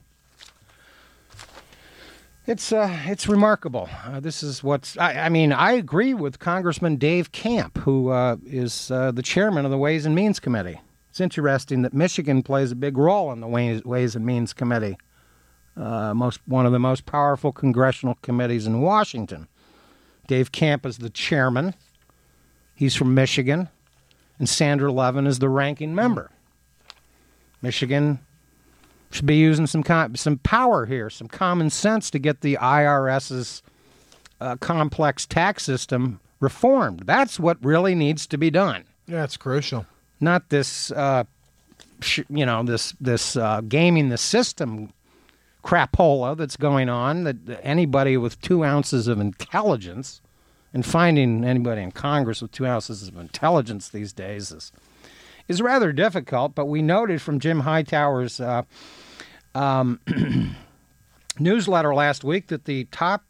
It's 2.47 2.71
uh, 2.71 3.01
it's 3.07 3.27
remarkable. 3.27 3.89
Uh, 4.07 4.21
this 4.21 4.45
is 4.45 4.63
what's. 4.63 4.97
I, 4.99 5.25
I 5.25 5.29
mean, 5.29 5.53
I 5.53 5.73
agree 5.73 6.15
with 6.15 6.39
Congressman 6.39 6.99
Dave 6.99 7.33
Camp, 7.33 7.79
who 7.79 8.11
uh, 8.11 8.37
is 8.47 8.93
uh, 8.93 9.11
the 9.11 9.23
chairman 9.23 9.65
of 9.65 9.73
the 9.73 9.77
Ways 9.77 10.07
and 10.07 10.15
Means 10.15 10.39
Committee. 10.39 10.81
It's 11.11 11.21
interesting 11.21 11.83
that 11.83 11.93
Michigan 11.93 12.45
plays 12.45 12.71
a 12.71 12.77
big 12.77 12.97
role 12.97 13.33
in 13.33 13.41
the 13.41 13.49
Ways, 13.49 13.85
Ways 13.85 14.15
and 14.15 14.25
Means 14.25 14.53
Committee, 14.53 14.97
uh, 15.77 16.13
most 16.15 16.41
one 16.47 16.67
of 16.67 16.73
the 16.73 16.79
most 16.79 17.07
powerful 17.07 17.53
congressional 17.53 18.17
committees 18.23 18.67
in 18.67 18.81
Washington. 18.81 19.49
Dave 20.27 20.53
Camp 20.53 20.87
is 20.87 20.99
the 20.99 21.11
chairman. 21.11 21.75
He's 22.75 22.95
from 22.95 23.15
Michigan, 23.15 23.69
and 24.39 24.49
Sander 24.49 24.91
Levin 24.91 25.27
is 25.27 25.39
the 25.39 25.49
ranking 25.49 25.95
member. 25.95 26.31
Michigan 27.61 28.19
should 29.11 29.27
be 29.27 29.37
using 29.37 29.67
some 29.67 29.83
com- 29.83 30.17
some 30.17 30.39
power 30.39 30.87
here, 30.87 31.11
some 31.11 31.29
common 31.29 31.71
sense 31.71 32.11
to 32.11 32.19
get 32.19 32.41
the 32.41 32.57
IRS's 32.61 33.63
uh, 34.41 34.57
complex 34.57 35.27
tax 35.27 35.63
system 35.65 36.21
reformed. 36.41 37.03
That's 37.07 37.39
what 37.39 37.63
really 37.65 37.95
needs 37.95 38.27
to 38.29 38.37
be 38.39 38.51
done. 38.51 38.85
Yeah, 39.07 39.25
it's 39.25 39.37
crucial. 39.37 39.87
Not 40.21 40.49
this, 40.49 40.91
uh, 40.93 41.25
sh- 42.01 42.21
you 42.29 42.47
know, 42.47 42.63
this 42.63 42.95
this 43.01 43.37
uh, 43.37 43.61
gaming 43.63 44.09
the 44.09 44.19
system 44.19 44.93
crapola 45.63 46.37
that's 46.37 46.57
going 46.57 46.89
on. 46.89 47.25
That 47.25 47.61
anybody 47.63 48.17
with 48.17 48.41
two 48.41 48.65
ounces 48.65 49.09
of 49.09 49.21
intelligence, 49.21 50.21
and 50.73 50.85
finding 50.85 51.45
anybody 51.45 51.83
in 51.83 51.93
Congress 51.93 52.43
with 52.43 52.53
two 52.53 52.67
ounces 52.67 53.07
of 53.09 53.17
intelligence 53.17 53.89
these 53.89 54.13
days 54.13 54.51
is 54.51 54.73
is 55.49 55.61
rather 55.61 55.93
difficult. 55.93 56.55
But 56.55 56.67
we 56.67 56.83
noted 56.83 57.21
from 57.21 57.41
Jim 57.41 57.63
Hightower's 57.63 58.41
uh, 58.41 58.63
um, 59.55 60.01
newsletter 61.39 61.95
last 61.95 62.25
week 62.25 62.49
that 62.49 62.65
the 62.65 62.85
top 62.87 63.25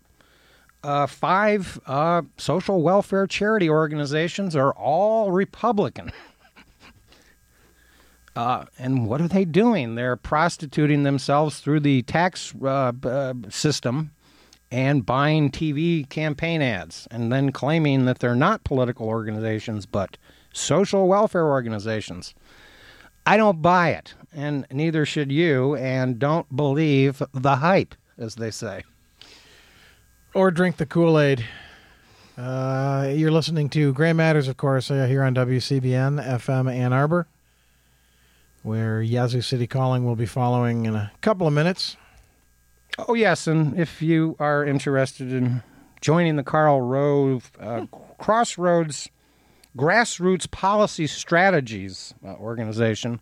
uh, 0.84 1.06
five 1.06 1.80
uh, 1.86 2.22
social 2.36 2.82
welfare 2.82 3.26
charity 3.26 3.68
organizations 3.68 4.56
are 4.56 4.72
all 4.72 5.30
Republican. 5.30 6.12
Uh, 8.34 8.64
and 8.78 9.06
what 9.06 9.20
are 9.20 9.28
they 9.28 9.44
doing? 9.44 9.94
They're 9.94 10.16
prostituting 10.16 11.02
themselves 11.02 11.60
through 11.60 11.80
the 11.80 12.02
tax 12.02 12.54
uh, 12.62 12.92
uh, 13.02 13.34
system 13.50 14.12
and 14.70 15.04
buying 15.04 15.50
TV 15.50 16.08
campaign 16.08 16.62
ads 16.62 17.06
and 17.10 17.30
then 17.30 17.52
claiming 17.52 18.06
that 18.06 18.20
they're 18.20 18.34
not 18.34 18.64
political 18.64 19.06
organizations 19.06 19.84
but 19.84 20.16
social 20.52 21.08
welfare 21.08 21.46
organizations. 21.46 22.34
I 23.24 23.36
don't 23.36 23.62
buy 23.62 23.90
it, 23.90 24.14
and 24.32 24.66
neither 24.70 25.06
should 25.06 25.30
you, 25.30 25.76
and 25.76 26.18
don't 26.18 26.56
believe 26.56 27.22
the 27.32 27.56
hype, 27.56 27.94
as 28.18 28.34
they 28.34 28.50
say. 28.50 28.82
Or 30.34 30.50
drink 30.50 30.78
the 30.78 30.86
Kool 30.86 31.20
Aid. 31.20 31.44
Uh, 32.36 33.12
you're 33.14 33.30
listening 33.30 33.68
to 33.70 33.92
Gray 33.92 34.12
Matters, 34.12 34.48
of 34.48 34.56
course, 34.56 34.90
uh, 34.90 35.06
here 35.06 35.22
on 35.22 35.34
WCBN 35.34 36.24
FM 36.24 36.72
Ann 36.72 36.92
Arbor, 36.92 37.28
where 38.62 39.02
Yazoo 39.02 39.42
City 39.42 39.66
Calling 39.66 40.04
will 40.04 40.16
be 40.16 40.26
following 40.26 40.86
in 40.86 40.94
a 40.94 41.12
couple 41.20 41.46
of 41.46 41.52
minutes. 41.52 41.96
Oh, 42.98 43.14
yes, 43.14 43.46
and 43.46 43.78
if 43.78 44.02
you 44.02 44.36
are 44.38 44.64
interested 44.64 45.32
in 45.32 45.62
joining 46.00 46.36
the 46.36 46.42
Karl 46.42 46.80
Rove 46.80 47.50
uh, 47.58 47.86
Crossroads 48.18 49.08
Grassroots 49.76 50.50
Policy 50.50 51.06
Strategies 51.06 52.12
uh, 52.24 52.34
organization, 52.34 53.20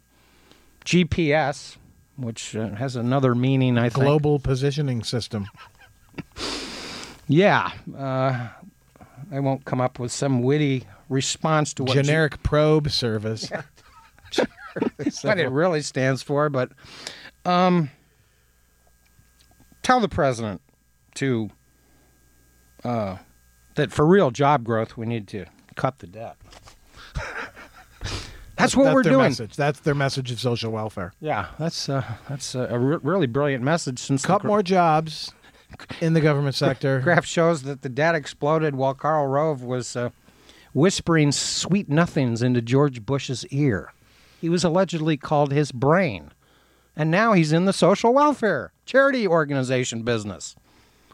GPS, 0.84 1.76
which 2.16 2.56
uh, 2.56 2.70
has 2.70 2.96
another 2.96 3.34
meaning, 3.34 3.78
I 3.78 3.88
think. 3.88 4.04
Global 4.04 4.40
Positioning 4.40 5.04
System. 5.04 5.46
Yeah. 7.30 7.70
Uh, 7.96 8.48
I 9.30 9.38
won't 9.38 9.64
come 9.64 9.80
up 9.80 10.00
with 10.00 10.10
some 10.10 10.42
witty 10.42 10.84
response 11.08 11.72
to 11.74 11.84
what, 11.84 11.94
Generic 11.94 12.42
Probe 12.42 12.90
Service. 12.90 13.50
what 15.22 15.38
it 15.38 15.50
really 15.50 15.82
stands 15.82 16.22
for, 16.22 16.48
but 16.48 16.70
um, 17.44 17.90
tell 19.82 20.00
the 20.00 20.08
president 20.08 20.60
to 21.14 21.50
uh, 22.84 23.16
that 23.74 23.92
for 23.92 24.06
real 24.06 24.30
job 24.30 24.64
growth, 24.64 24.96
we 24.96 25.06
need 25.06 25.28
to 25.28 25.46
cut 25.76 25.98
the 25.98 26.06
debt. 26.06 26.36
that's 28.56 28.76
what 28.76 28.84
That's 28.84 28.94
we're 28.94 29.02
their 29.02 29.12
doing. 29.12 29.24
Message. 29.24 29.56
That's 29.56 29.80
their 29.80 29.94
message 29.94 30.30
of 30.30 30.40
social 30.40 30.72
welfare. 30.72 31.12
Yeah, 31.20 31.48
that's 31.58 31.88
uh, 31.88 32.04
that's 32.28 32.54
a, 32.54 32.66
a 32.70 32.78
re- 32.78 32.98
really 33.02 33.26
brilliant 33.26 33.64
message. 33.64 33.98
Since 33.98 34.24
Cut 34.24 34.42
the 34.42 34.48
more 34.48 34.62
jobs 34.62 35.32
in 36.00 36.14
the 36.14 36.20
government 36.20 36.54
sector. 36.54 37.00
graph 37.00 37.24
shows 37.24 37.62
that 37.62 37.82
the 37.82 37.88
debt 37.88 38.14
exploded 38.14 38.74
while 38.74 38.94
Karl 38.94 39.26
Rove 39.26 39.62
was 39.62 39.96
uh, 39.96 40.10
whispering 40.72 41.32
sweet 41.32 41.88
nothings 41.88 42.42
into 42.42 42.60
George 42.60 43.04
Bush's 43.04 43.46
ear. 43.46 43.92
He 44.40 44.48
was 44.48 44.64
allegedly 44.64 45.16
called 45.16 45.52
his 45.52 45.70
brain, 45.70 46.30
and 46.96 47.10
now 47.10 47.32
he's 47.34 47.52
in 47.52 47.66
the 47.66 47.72
social 47.72 48.14
welfare 48.14 48.72
charity 48.86 49.26
organization 49.26 50.02
business. 50.02 50.56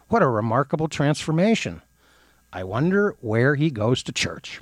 What 0.09 0.23
a 0.23 0.29
remarkable 0.29 0.89
transformation! 0.89 1.83
I 2.53 2.65
wonder 2.65 3.17
where 3.21 3.57
he 3.57 3.71
goes 3.71 4.03
to 4.05 4.13
church. 4.13 4.61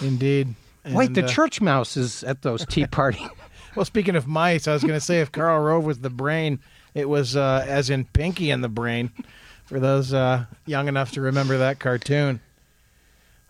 Indeed. 0.00 0.54
Wait, 0.84 1.14
the 1.14 1.24
uh, 1.24 1.28
church 1.28 1.60
mouse 1.60 1.96
is 1.96 2.24
at 2.24 2.42
those 2.42 2.66
tea 2.66 2.86
party. 2.90 3.26
Well, 3.74 3.84
speaking 3.84 4.16
of 4.16 4.26
mice, 4.26 4.66
I 4.66 4.72
was 4.72 4.82
going 4.82 4.94
to 4.94 5.00
say 5.00 5.20
if 5.20 5.30
Karl 5.32 5.62
Rove 5.62 5.84
was 5.84 6.00
the 6.00 6.10
brain, 6.10 6.58
it 6.94 7.08
was 7.08 7.36
uh, 7.36 7.64
as 7.66 7.88
in 7.88 8.04
Pinky 8.06 8.50
and 8.50 8.62
the 8.62 8.68
Brain. 8.68 9.10
For 9.64 9.80
those 9.80 10.12
uh, 10.12 10.44
young 10.66 10.88
enough 10.88 11.12
to 11.12 11.20
remember 11.22 11.56
that 11.58 11.78
cartoon, 11.78 12.40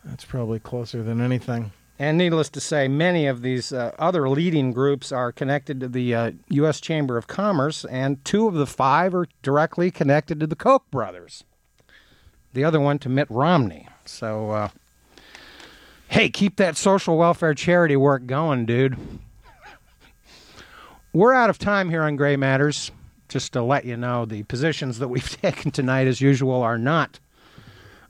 that's 0.05 0.25
probably 0.25 0.61
closer 0.61 1.03
than 1.03 1.20
anything. 1.20 1.72
And 1.98 2.18
needless 2.18 2.48
to 2.50 2.61
say, 2.61 2.88
many 2.88 3.26
of 3.26 3.42
these 3.42 3.72
uh, 3.72 3.94
other 3.98 4.28
leading 4.28 4.72
groups 4.72 5.12
are 5.12 5.31
connected 5.31 5.78
to 5.81 5.88
the 5.88 6.14
uh, 6.14 6.31
U.S. 6.48 6.81
Chamber 6.81 7.16
of 7.16 7.26
Commerce, 7.26 7.85
and 7.85 8.24
two 8.24 8.48
of 8.48 8.55
the 8.55 8.66
five 8.66 9.14
are 9.14 9.28
directly 9.42 9.90
connected 9.90 10.40
to 10.40 10.46
the 10.46 10.57
Koch 10.57 10.90
brothers. 10.90 11.44
The 12.55 12.64
other 12.64 12.81
one 12.81 12.98
to 13.00 13.09
Mitt 13.09 13.31
Romney. 13.31 13.88
So, 14.05 14.50
uh, 14.50 14.68
Hey, 16.12 16.28
keep 16.28 16.57
that 16.57 16.76
social 16.76 17.16
welfare 17.16 17.55
charity 17.55 17.96
work 17.96 18.26
going, 18.26 18.66
dude. 18.66 18.98
We're 21.14 21.33
out 21.33 21.48
of 21.48 21.59
time 21.59 21.88
here 21.88 22.02
on 22.02 22.16
Gray 22.16 22.37
Matters. 22.37 22.90
Just 23.31 23.55
to 23.55 23.62
let 23.62 23.87
you 23.87 23.96
know, 23.96 24.26
the 24.26 24.42
positions 24.42 24.98
that 24.98 25.09
we've 25.09 25.31
taken 25.40 25.70
tonight, 25.70 26.07
as 26.07 26.20
usual, 26.20 26.61
are 26.61 26.76
not 26.76 27.18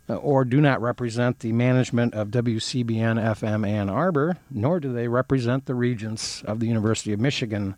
or 0.08 0.44
do 0.44 0.60
not 0.60 0.80
represent 0.82 1.38
the 1.40 1.52
management 1.52 2.14
of 2.14 2.28
WCBN 2.28 3.22
FM 3.34 3.66
Ann 3.66 3.88
Arbor, 3.88 4.36
nor 4.50 4.80
do 4.80 4.92
they 4.92 5.08
represent 5.08 5.66
the 5.66 5.74
regents 5.74 6.42
of 6.42 6.60
the 6.60 6.66
University 6.66 7.12
of 7.12 7.20
Michigan 7.20 7.76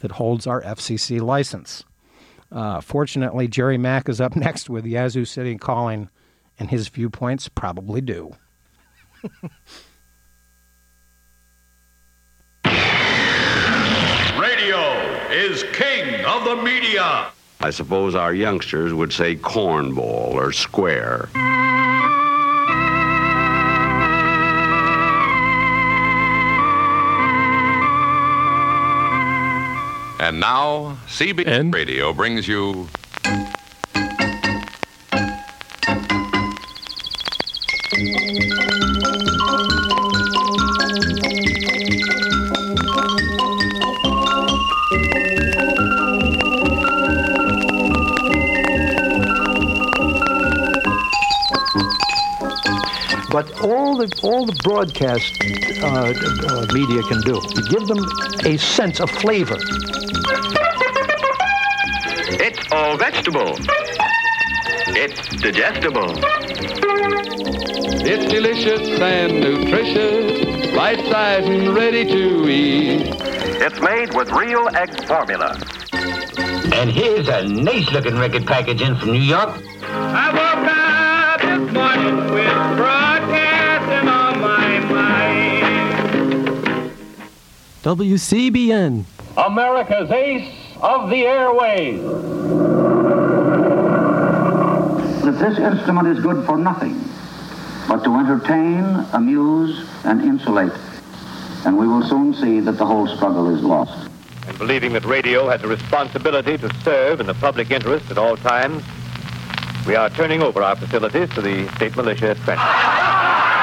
that 0.00 0.12
holds 0.12 0.46
our 0.46 0.62
FCC 0.62 1.20
license. 1.20 1.84
Uh, 2.52 2.80
fortunately, 2.80 3.48
Jerry 3.48 3.78
Mack 3.78 4.08
is 4.08 4.20
up 4.20 4.36
next 4.36 4.68
with 4.68 4.84
Yazoo 4.86 5.24
City 5.24 5.56
Calling, 5.56 6.08
and 6.58 6.70
his 6.70 6.88
viewpoints 6.88 7.48
probably 7.48 8.00
do. 8.00 8.34
Radio 14.38 14.92
is 15.30 15.64
king 15.72 16.24
of 16.24 16.44
the 16.44 16.56
media. 16.62 17.30
I 17.64 17.70
suppose 17.70 18.14
our 18.14 18.34
youngsters 18.34 18.92
would 18.92 19.10
say 19.10 19.36
cornball 19.36 20.34
or 20.34 20.52
square. 20.52 21.30
And 30.20 30.40
now, 30.40 30.98
CBN 31.06 31.72
Radio 31.72 32.12
brings 32.12 32.46
you. 32.46 32.86
But 53.34 53.50
all 53.62 53.96
the 53.96 54.06
all 54.22 54.46
the 54.46 54.54
broadcast 54.62 55.26
uh, 55.82 55.88
uh, 55.88 56.66
media 56.72 57.02
can 57.02 57.20
do 57.22 57.36
is 57.58 57.66
give 57.66 57.84
them 57.88 57.98
a 58.44 58.56
sense 58.56 59.00
of 59.00 59.10
flavor. 59.10 59.56
It's 62.38 62.60
all 62.70 62.96
vegetable. 62.96 63.58
It's 64.94 65.20
digestible. 65.42 66.14
It's 68.06 68.24
delicious 68.32 69.00
and 69.00 69.40
nutritious, 69.40 70.72
right 70.76 71.04
size 71.10 71.44
and 71.48 71.74
ready 71.74 72.04
to 72.04 72.48
eat. 72.48 73.16
It's 73.66 73.80
made 73.80 74.14
with 74.14 74.30
real 74.30 74.68
egg 74.76 75.08
formula. 75.08 75.58
And 76.72 76.88
here's 76.88 77.26
a 77.26 77.42
nice 77.48 77.90
looking 77.90 78.16
record 78.16 78.46
package 78.46 78.80
in 78.80 78.94
from 78.94 79.10
New 79.10 79.18
York. 79.18 79.60
WCBN. 87.84 89.04
America's 89.36 90.10
ace 90.10 90.50
of 90.80 91.10
the 91.10 91.26
airways. 91.26 92.00
that 95.22 95.38
this 95.38 95.58
instrument 95.58 96.08
is 96.08 96.18
good 96.20 96.46
for 96.46 96.56
nothing 96.56 96.98
but 97.86 98.02
to 98.04 98.16
entertain, 98.16 98.82
amuse, 99.12 99.86
and 100.04 100.22
insulate. 100.22 100.72
And 101.66 101.76
we 101.76 101.86
will 101.86 102.02
soon 102.08 102.32
see 102.32 102.60
that 102.60 102.78
the 102.78 102.86
whole 102.86 103.06
struggle 103.06 103.54
is 103.54 103.62
lost. 103.62 104.08
And 104.48 104.56
believing 104.56 104.94
that 104.94 105.04
radio 105.04 105.50
has 105.50 105.62
a 105.62 105.68
responsibility 105.68 106.56
to 106.56 106.74
serve 106.82 107.20
in 107.20 107.26
the 107.26 107.34
public 107.34 107.70
interest 107.70 108.10
at 108.10 108.16
all 108.16 108.38
times, 108.38 108.82
we 109.86 109.94
are 109.94 110.08
turning 110.08 110.42
over 110.42 110.62
our 110.62 110.76
facilities 110.76 111.28
to 111.34 111.42
the 111.42 111.68
state 111.76 111.94
militia 111.96 112.30
at 112.30 112.38
Trenton. 112.38 113.03